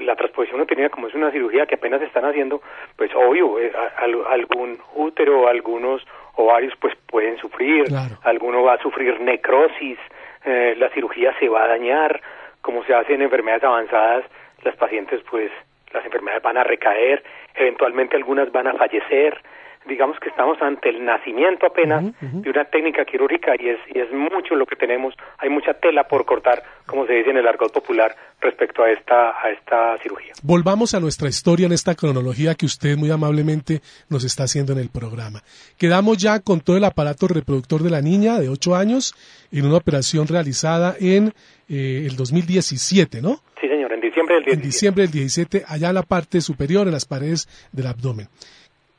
[0.00, 2.62] la transposición uterina, como es una cirugía que apenas están haciendo,
[2.96, 3.72] pues obvio, eh,
[4.30, 6.06] algún útero, algunos
[6.36, 7.86] ovarios pues pueden sufrir,
[8.22, 9.98] alguno va a sufrir necrosis,
[10.44, 12.20] eh, la cirugía se va a dañar,
[12.60, 14.24] como se hace en enfermedades avanzadas,
[14.62, 15.50] las pacientes pues
[15.92, 17.22] las enfermedades van a recaer,
[17.54, 19.40] eventualmente algunas van a fallecer,
[19.88, 24.12] digamos que estamos ante el nacimiento apenas de una técnica quirúrgica y es, y es
[24.12, 27.72] mucho lo que tenemos, hay mucha tela por cortar, como se dice en el argot
[27.72, 30.32] popular, respecto a esta, a esta cirugía.
[30.42, 34.78] Volvamos a nuestra historia en esta cronología que usted muy amablemente nos está haciendo en
[34.78, 35.40] el programa.
[35.78, 39.14] Quedamos ya con todo el aparato reproductor de la niña de 8 años
[39.50, 41.32] en una operación realizada en
[41.68, 43.40] eh, el 2017, ¿no?
[43.60, 44.54] Sí, señor, en diciembre del 17.
[44.54, 48.28] En diciembre del 17, allá en la parte superior, en las paredes del abdomen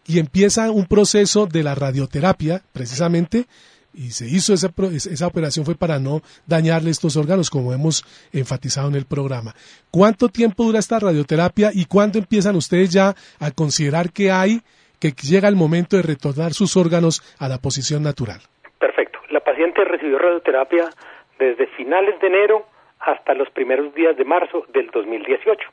[0.10, 3.45] y empieza un proceso de la radioterapia, precisamente,
[3.93, 8.03] y se hizo esa, esa operación fue para no dañarle estos órganos, como hemos
[8.34, 9.53] enfatizado en el programa.
[9.91, 14.62] ¿Cuánto tiempo dura esta radioterapia y cuándo empiezan ustedes ya a considerar que hay,
[14.99, 18.39] que llega el momento de retornar sus órganos a la posición natural?
[18.80, 19.20] Perfecto.
[19.30, 20.89] La paciente recibió radioterapia
[21.38, 22.66] desde finales de enero
[22.99, 25.70] hasta los primeros días de marzo del 2018.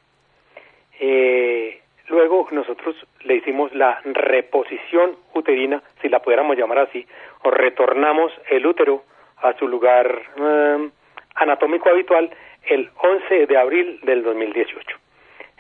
[1.01, 2.95] Eh, Luego nosotros
[3.25, 7.07] le hicimos la reposición uterina, si la pudiéramos llamar así,
[7.43, 9.03] o retornamos el útero
[9.39, 10.91] a su lugar em,
[11.35, 12.31] anatómico habitual
[12.65, 14.99] el 11 de abril del 2018.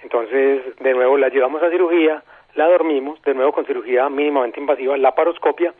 [0.02, 2.22] Entonces, de nuevo la llevamos a cirugía,
[2.54, 5.74] la dormimos, de nuevo con cirugía mínimamente invasiva, la paroscopia,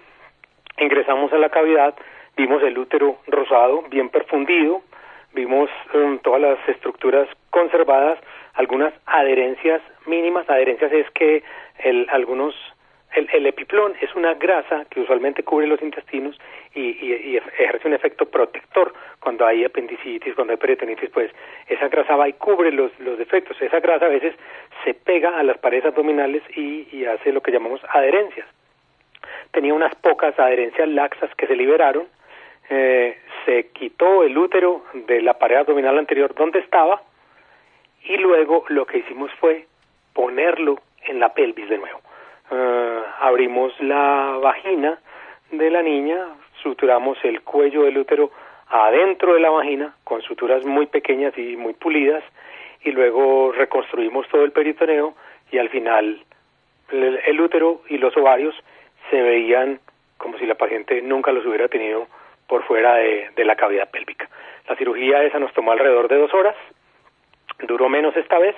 [0.79, 1.95] ingresamos a la cavidad,
[2.37, 4.83] vimos el útero rosado, bien perfundido,
[5.33, 8.19] vimos em, todas las estructuras conservadas,
[8.57, 10.49] algunas adherencias mínimas.
[10.49, 11.43] Adherencias es que
[11.79, 12.55] el, algunos
[13.15, 16.39] el, epiplón es una grasa que usualmente cubre los intestinos
[16.75, 21.31] y, y, ejerce un efecto protector cuando hay apendicitis, cuando hay peritonitis, pues
[21.67, 23.61] esa grasa va y cubre los, los defectos.
[23.63, 24.35] Esa grasa a veces
[24.85, 28.47] se pega a las paredes abdominales y, y hace lo que llamamos adherencias.
[29.53, 32.09] Tenía unas pocas adherencias laxas que se liberaron,
[32.69, 37.01] eh, se quitó el útero de la pared abdominal anterior donde estaba,
[38.09, 39.67] y luego lo que hicimos fue
[40.13, 42.01] ponerlo en la pelvis de nuevo.
[42.51, 44.99] Uh, abrimos la vagina
[45.51, 46.27] de la niña,
[46.63, 48.31] suturamos el cuello del útero
[48.69, 52.23] adentro de la vagina con suturas muy pequeñas y muy pulidas
[52.83, 55.15] y luego reconstruimos todo el peritoneo
[55.51, 56.23] y al final
[56.91, 58.55] el, útero y los ovarios
[59.11, 59.81] se veían
[60.19, 62.07] como si la paciente nunca los hubiera tenido
[62.49, 64.29] por fuera de, de la cavidad pélvica.
[64.69, 66.57] La cirugía esa nos tomó alrededor de dos horas,
[67.61, 68.57] duró menos esta vez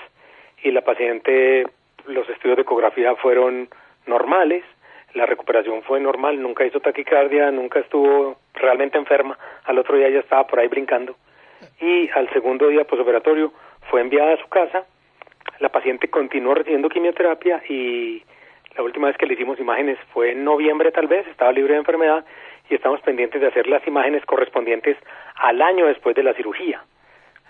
[0.62, 1.66] y la paciente,
[2.06, 3.68] los estudios de ecografía fueron
[4.06, 4.64] normales,
[5.14, 10.20] la recuperación fue normal, nunca hizo taquicardia, nunca estuvo realmente enferma, al otro día ya
[10.20, 11.16] estaba por ahí brincando.
[11.80, 13.52] Y al segundo día posoperatorio
[13.90, 14.84] fue enviada a su casa,
[15.60, 18.22] la paciente continuó recibiendo quimioterapia y
[18.76, 21.80] la última vez que le hicimos imágenes fue en noviembre tal vez, estaba libre de
[21.80, 22.24] enfermedad
[22.70, 24.96] y estamos pendientes de hacer las imágenes correspondientes
[25.36, 26.82] al año después de la cirugía,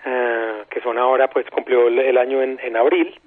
[0.05, 3.19] eh, que son ahora, pues cumplió el, año en, en abril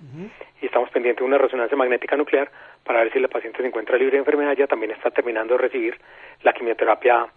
[0.61, 2.51] y estamos pendientes de una resonancia magnética nuclear
[2.85, 5.63] para ver si la paciente se encuentra libre de enfermedad, ya también está terminando de
[5.63, 5.99] recibir
[6.43, 7.29] la quimioterapia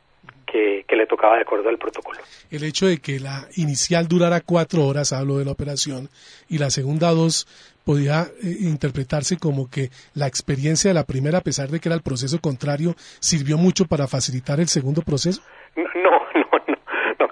[0.46, 2.20] que, le tocaba de acuerdo al protocolo.
[2.50, 6.10] El hecho de que la inicial durara cuatro horas, hablo de la operación,
[6.48, 7.46] y la segunda dos
[7.84, 11.96] podía eh, interpretarse como que la experiencia de la primera, a pesar de que era
[11.96, 15.42] el proceso contrario, sirvió mucho para facilitar el segundo proceso?
[15.76, 16.12] No,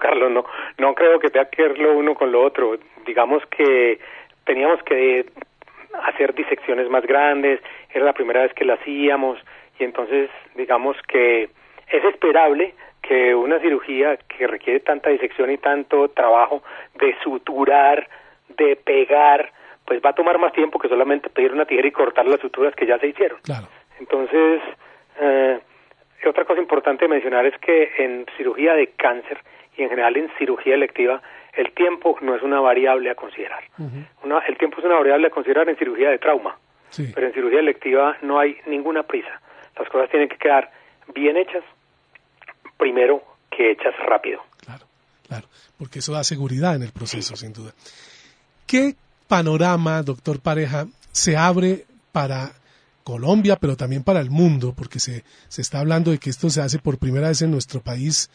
[0.04, 0.44] Carlos, no,
[0.76, 2.76] no creo que tenga que ver lo uno con lo otro.
[3.06, 3.98] Digamos que
[4.44, 5.24] teníamos que
[6.02, 9.38] hacer disecciones más grandes, era la primera vez que la hacíamos,
[9.78, 11.44] y entonces digamos que
[11.88, 16.62] es esperable que una cirugía que requiere tanta disección y tanto trabajo
[16.96, 18.06] de suturar,
[18.58, 19.52] de pegar,
[19.86, 22.74] pues va a tomar más tiempo que solamente pedir una tijera y cortar las suturas
[22.74, 23.38] que ya se hicieron.
[23.42, 23.68] Claro.
[23.98, 24.60] Entonces,
[25.18, 25.60] eh,
[26.26, 29.38] otra cosa importante mencionar es que en cirugía de cáncer
[29.76, 31.20] y en general en cirugía electiva,
[31.56, 33.62] el tiempo no es una variable a considerar.
[33.78, 36.58] el tiempo es una variable a considerar en cirugía de trauma,
[37.14, 39.40] pero en cirugía electiva no hay ninguna prisa.
[39.78, 40.70] Las cosas tienen que quedar
[41.14, 41.64] bien hechas
[42.76, 44.40] primero que hechas rápido.
[44.64, 44.84] Claro,
[45.26, 45.46] claro,
[45.78, 47.72] porque eso da seguridad en el proceso, sin duda.
[48.66, 48.94] ¿Qué
[49.28, 52.50] panorama, doctor Pareja, se abre para
[53.04, 56.60] Colombia, pero también para el mundo, porque se, se está hablando de que esto se
[56.60, 58.30] hace por primera vez en nuestro país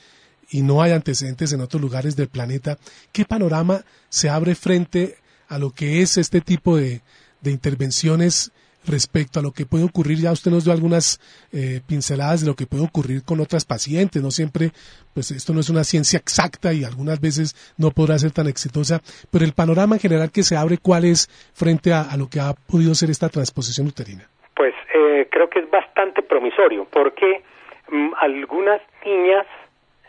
[0.51, 2.77] y no hay antecedentes en otros lugares del planeta.
[3.11, 5.15] ¿Qué panorama se abre frente
[5.47, 7.01] a lo que es este tipo de,
[7.41, 8.51] de intervenciones
[8.87, 10.19] respecto a lo que puede ocurrir.
[10.19, 11.19] Ya usted nos dio algunas
[11.53, 14.21] eh, pinceladas de lo que puede ocurrir con otras pacientes.
[14.21, 14.71] No siempre,
[15.13, 18.99] pues esto no es una ciencia exacta y algunas veces no podrá ser tan exitosa,
[19.31, 22.53] pero el panorama en general que se abre, ¿cuál es frente a, lo que ha
[22.53, 24.27] podido ser esta transposición uterina?
[24.55, 27.43] Pues eh, creo que es bastante promisorio, porque
[27.91, 29.45] mm, algunas niñas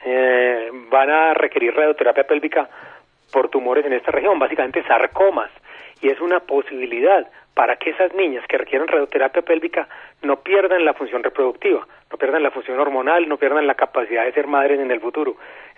[0.04, 2.68] eh, van a requerir radioterapia pélvica
[3.32, 5.50] por tumores en esta región, básicamente sarcomas,
[6.00, 9.88] y es una posibilidad para que esas niñas que requieren radioterapia pélvica
[10.22, 14.32] no pierdan la función reproductiva, no pierdan la función hormonal, no pierdan la capacidad de
[14.32, 15.36] ser madres en el futuro.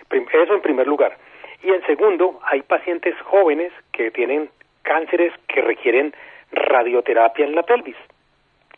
[0.09, 1.17] Eso en primer lugar.
[1.63, 4.49] Y en segundo, hay pacientes jóvenes que tienen
[4.83, 6.13] cánceres que requieren
[6.51, 7.95] radioterapia en la pelvis.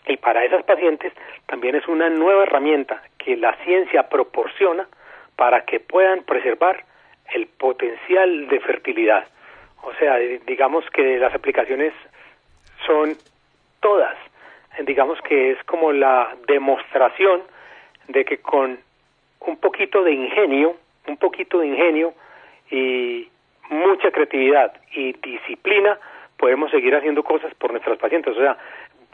[0.08, 1.14] Y para esas pacientes
[1.48, 4.88] también es una nueva herramienta que la ciencia proporciona
[5.36, 6.84] para que puedan preservar
[7.34, 9.28] el potencial de fertilidad.
[9.84, 11.94] O sea, digamos que las aplicaciones
[12.86, 13.16] son
[13.80, 14.16] todas.
[14.84, 17.44] Digamos que es como la demostración
[18.08, 18.80] de que con
[19.42, 20.76] un poquito de ingenio,
[21.08, 22.14] un poquito de ingenio
[22.70, 23.30] y
[23.70, 25.98] mucha creatividad y disciplina,
[26.38, 28.36] podemos seguir haciendo cosas por nuestros pacientes.
[28.36, 28.58] O sea,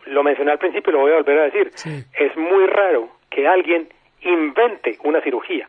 [0.05, 1.72] lo mencioné al principio y lo voy a volver a decir.
[2.13, 3.89] Es muy raro que alguien
[4.22, 5.67] invente una cirugía.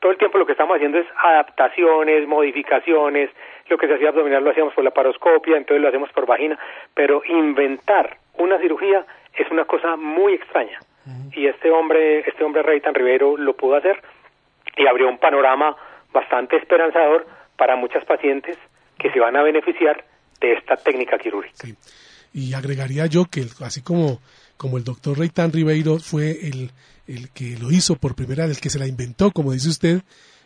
[0.00, 3.30] Todo el tiempo lo que estamos haciendo es adaptaciones, modificaciones,
[3.68, 6.58] lo que se hacía abdominal lo hacíamos por la paroscopia, entonces lo hacemos por vagina,
[6.94, 9.04] pero inventar una cirugía
[9.34, 10.78] es una cosa muy extraña.
[11.32, 14.02] Y este hombre, este hombre Reitan Rivero lo pudo hacer
[14.76, 15.76] y abrió un panorama
[16.12, 18.58] bastante esperanzador para muchas pacientes
[18.98, 20.04] que se van a beneficiar
[20.40, 21.68] de esta técnica quirúrgica.
[22.32, 24.18] Y agregaría yo que así como,
[24.56, 26.70] como el doctor Reitan Ribeiro fue el,
[27.06, 30.02] el que lo hizo por primera vez, el que se la inventó, como dice usted,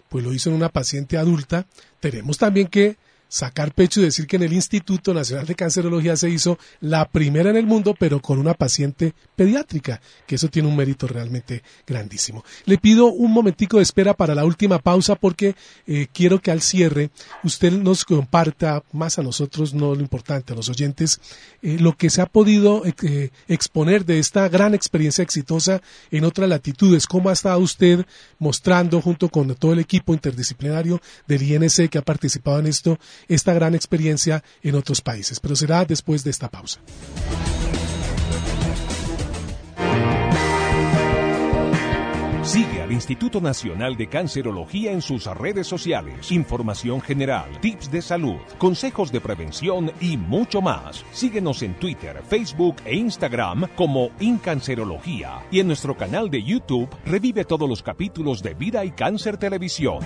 [0.09, 1.67] pues lo hizo en una paciente adulta,
[2.01, 2.97] tenemos también que
[3.31, 7.49] sacar pecho y decir que en el Instituto Nacional de Cancerología se hizo la primera
[7.49, 12.45] en el mundo, pero con una paciente pediátrica, que eso tiene un mérito realmente grandísimo.
[12.67, 15.55] Le pido un momentico de espera para la última pausa porque
[15.87, 17.11] eh, quiero que al cierre
[17.45, 21.21] usted nos comparta más a nosotros, no lo importante, a los oyentes,
[21.63, 26.49] eh, lo que se ha podido eh, exponer de esta gran experiencia exitosa en otras
[26.49, 28.05] latitudes, cómo ha estado usted
[28.41, 32.99] mostrando junto con todo el equipo interdisciplinario del INC que ha participado en esto,
[33.29, 35.41] esta gran experiencia en otros países.
[35.41, 36.81] Pero será después de esta pausa.
[42.51, 46.33] Sigue al Instituto Nacional de Cancerología en sus redes sociales.
[46.33, 51.05] Información general, tips de salud, consejos de prevención y mucho más.
[51.13, 57.45] Síguenos en Twitter, Facebook e Instagram como Incancerología y en nuestro canal de YouTube revive
[57.45, 60.01] todos los capítulos de Vida y Cáncer Televisión.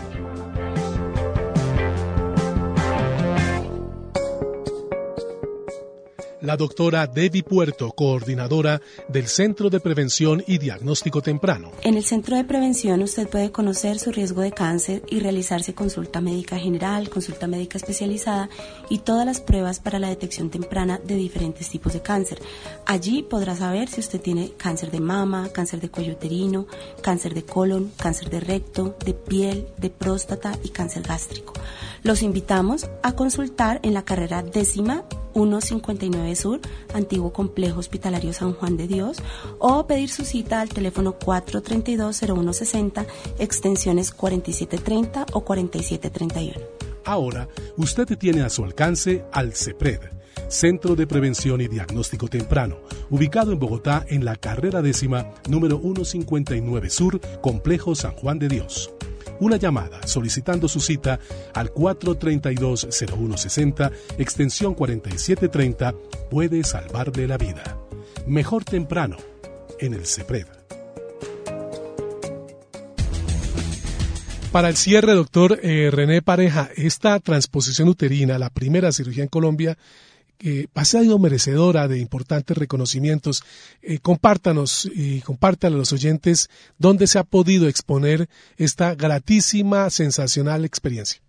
[6.45, 11.73] La doctora Debbie Puerto, coordinadora del Centro de Prevención y Diagnóstico Temprano.
[11.83, 16.21] En el Centro de Prevención usted puede conocer su riesgo de cáncer y realizarse consulta
[16.21, 18.51] médica general, consulta médica especializada
[18.91, 22.41] y todas las pruebas para la detección temprana de diferentes tipos de cáncer.
[22.85, 26.67] Allí podrá saber si usted tiene cáncer de mama, cáncer de cuello uterino,
[27.01, 31.55] cáncer de colon, cáncer de recto, de piel, de próstata y cáncer gástrico.
[32.03, 35.05] Los invitamos a consultar en la carrera décima
[35.35, 36.61] 159 Sur,
[36.95, 39.19] antiguo complejo hospitalario San Juan de Dios,
[39.59, 43.07] o pedir su cita al teléfono 432-0160,
[43.39, 46.67] extensiones 4730 o 4731.
[47.05, 50.01] Ahora, usted tiene a su alcance al CEPRED,
[50.49, 52.79] Centro de Prevención y Diagnóstico Temprano,
[53.11, 58.95] ubicado en Bogotá en la carrera décima número 159 Sur, Complejo San Juan de Dios
[59.41, 61.19] una llamada solicitando su cita
[61.55, 65.95] al 432-0160, extensión 4730,
[66.31, 67.79] puede salvarle la vida.
[68.27, 69.17] Mejor temprano,
[69.79, 70.65] en el CEPRED.
[74.55, 79.77] Para el cierre, doctor eh, René Pareja, esta transposición uterina, la primera cirugía en Colombia,
[80.39, 83.45] que ha sido merecedora de importantes reconocimientos.
[83.83, 90.65] Eh, compártanos y compártale a los oyentes dónde se ha podido exponer esta gratísima, sensacional
[90.65, 91.21] experiencia.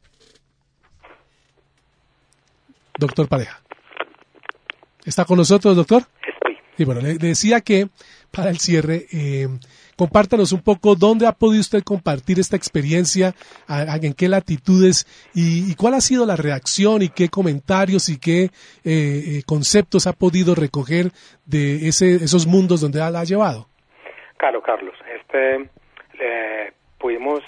[2.98, 3.62] Doctor Pareja.
[5.06, 6.08] ¿Está con nosotros, doctor?
[6.78, 7.90] Sí, bueno, le, decía que
[8.32, 9.48] para el cierre, eh,
[9.96, 13.34] compártanos un poco dónde ha podido usted compartir esta experiencia,
[13.68, 18.50] en qué latitudes y, cuál ha sido la reacción y qué comentarios y qué eh,
[18.86, 21.08] eh, conceptos ha podido recoger
[21.46, 23.68] de ese, esos mundos donde la ha llevado.
[24.38, 24.96] Claro, Carlos.
[25.14, 25.70] Este,
[27.00, 27.42] pudimos,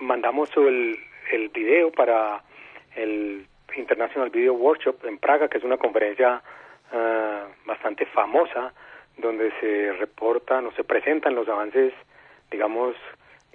[0.00, 0.96] mandamos el,
[1.32, 2.42] el video para
[2.96, 3.46] el
[3.76, 6.42] International Video Workshop en Praga, que es una conferencia
[6.92, 8.72] uh, bastante famosa
[9.16, 11.92] donde se reportan o se presentan los avances,
[12.50, 12.96] digamos,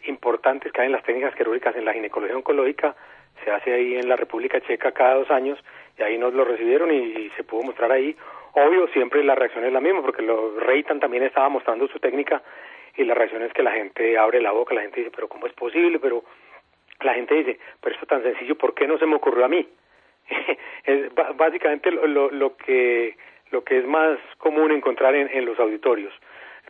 [0.06, 2.96] importantes que hay en las técnicas quirúrgicas en la ginecología oncológica.
[3.44, 5.60] Se hace ahí en la República Checa cada dos años
[5.98, 8.16] y ahí nos lo recibieron y, se pudo mostrar ahí.
[8.54, 12.42] Obvio, siempre la reacción es la misma porque lo Reitan también estaba mostrando su técnica
[12.96, 15.46] y la reacción es que la gente abre la boca, la gente dice, pero ¿cómo
[15.46, 16.00] es posible?
[16.00, 16.24] Pero
[17.02, 19.68] la gente dice, pero esto tan sencillo, ¿por qué no se me ocurrió a mí?
[20.84, 23.16] es básicamente lo, lo, que
[23.52, 26.14] lo que es más común encontrar en, en los auditorios.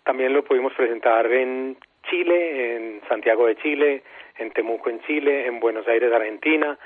[0.04, 1.78] También lo pudimos presentar en
[2.10, 4.04] Chile, en Santiago de Chile,
[4.38, 6.78] en Temuco en Chile, en Buenos Aires, Argentina,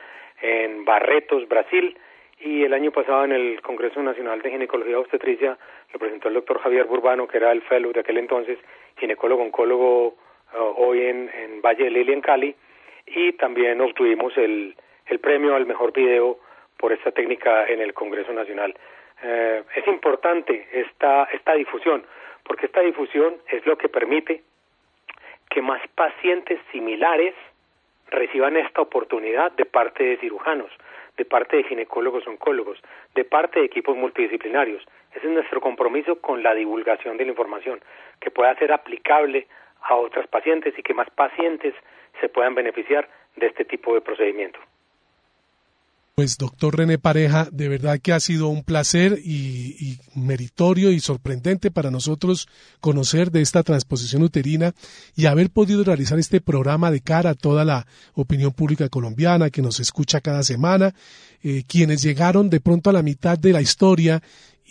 [0.41, 1.97] en Barretos, Brasil,
[2.39, 5.57] y el año pasado en el Congreso Nacional de Ginecología y Obstetricia
[5.93, 8.57] lo presentó el doctor Javier Burbano, que era el fellow de aquel entonces,
[8.97, 12.55] ginecólogo oncólogo uh, hoy en, Valle de Lili, en Cali,
[13.05, 14.75] y también obtuvimos el
[15.21, 16.39] premio al mejor video
[16.77, 18.73] por esta técnica en el Congreso Nacional.
[19.23, 22.03] Eh, es importante esta, esta difusión,
[22.43, 24.41] porque esta difusión es lo que permite
[25.49, 27.35] que más pacientes similares
[28.09, 30.71] reciban esta oportunidad de parte de cirujanos,
[31.17, 32.81] de parte de ginecólogos oncólogos,
[33.15, 34.83] de parte de equipos multidisciplinarios.
[35.13, 37.81] Ese es nuestro compromiso con la divulgación de la información,
[38.19, 39.47] que pueda ser aplicable
[39.81, 41.73] a otras pacientes y que más pacientes
[42.19, 44.59] se puedan beneficiar de este tipo de procedimiento.
[46.21, 51.71] Pues doctor René Pareja, de verdad que ha sido un placer y, meritorio y sorprendente
[51.71, 52.47] para nosotros
[52.79, 54.75] conocer de esta transposición uterina
[55.15, 59.63] y haber podido realizar este programa de cara a toda la opinión pública colombiana que
[59.63, 60.93] nos escucha cada semana,
[61.41, 64.21] eh, quienes llegaron de pronto a la mitad de la historia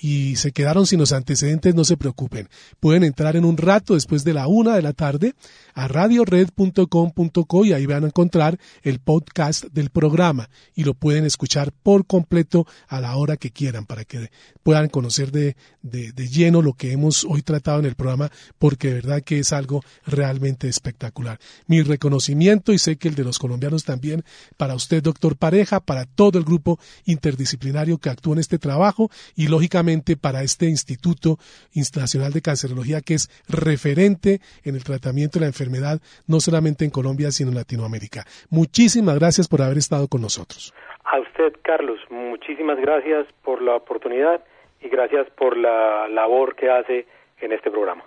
[0.00, 2.48] y se quedaron sin los antecedentes, no se preocupen.
[2.80, 5.34] Pueden entrar en un rato después de la una de la tarde
[5.74, 11.72] a radiored.com.co y ahí van a encontrar el podcast del programa y lo pueden escuchar
[11.72, 14.30] por completo a la hora que quieran para que
[14.62, 18.88] puedan conocer de, de, de lleno lo que hemos hoy tratado en el programa porque
[18.88, 21.38] de verdad que es algo realmente espectacular.
[21.66, 24.24] Mi reconocimiento y sé que el de los colombianos también
[24.56, 29.48] para usted, doctor Pareja, para todo el grupo interdisciplinario que actúa en este trabajo y
[29.48, 29.89] lógicamente
[30.20, 31.38] para este Instituto
[31.74, 36.90] Nacional de Cancerología que es referente en el tratamiento de la enfermedad, no solamente en
[36.90, 38.24] Colombia, sino en Latinoamérica.
[38.50, 40.72] Muchísimas gracias por haber estado con nosotros.
[41.04, 44.42] A usted, Carlos, muchísimas gracias por la oportunidad
[44.80, 47.06] y gracias por la labor que hace
[47.40, 48.04] en este programa.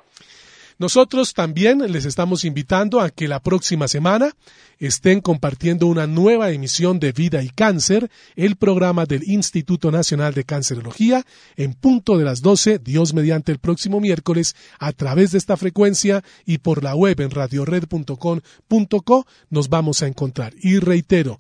[0.84, 4.36] Nosotros también les estamos invitando a que la próxima semana
[4.79, 10.43] estén compartiendo una nueva emisión de Vida y Cáncer, el programa del Instituto Nacional de
[10.43, 11.25] Cancerología,
[11.55, 16.21] en punto de las 12, Dios mediante el próximo miércoles, a través de esta frecuencia
[16.45, 20.53] y por la web en radiored.com.co nos vamos a encontrar.
[20.61, 21.39] Y reitero,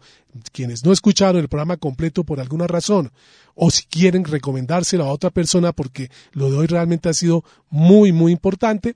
[0.53, 3.11] quienes no escucharon el programa completo por alguna razón,
[3.55, 8.13] o si quieren recomendárselo a otra persona porque lo de hoy realmente ha sido muy,
[8.13, 8.95] muy importante,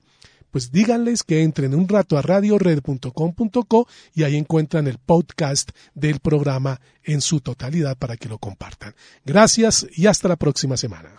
[0.50, 6.80] pues díganles que entren un rato a radiored.com.co y ahí encuentran el podcast del programa
[7.04, 8.94] en su totalidad para que lo compartan.
[9.24, 11.10] Gracias y hasta la próxima semana.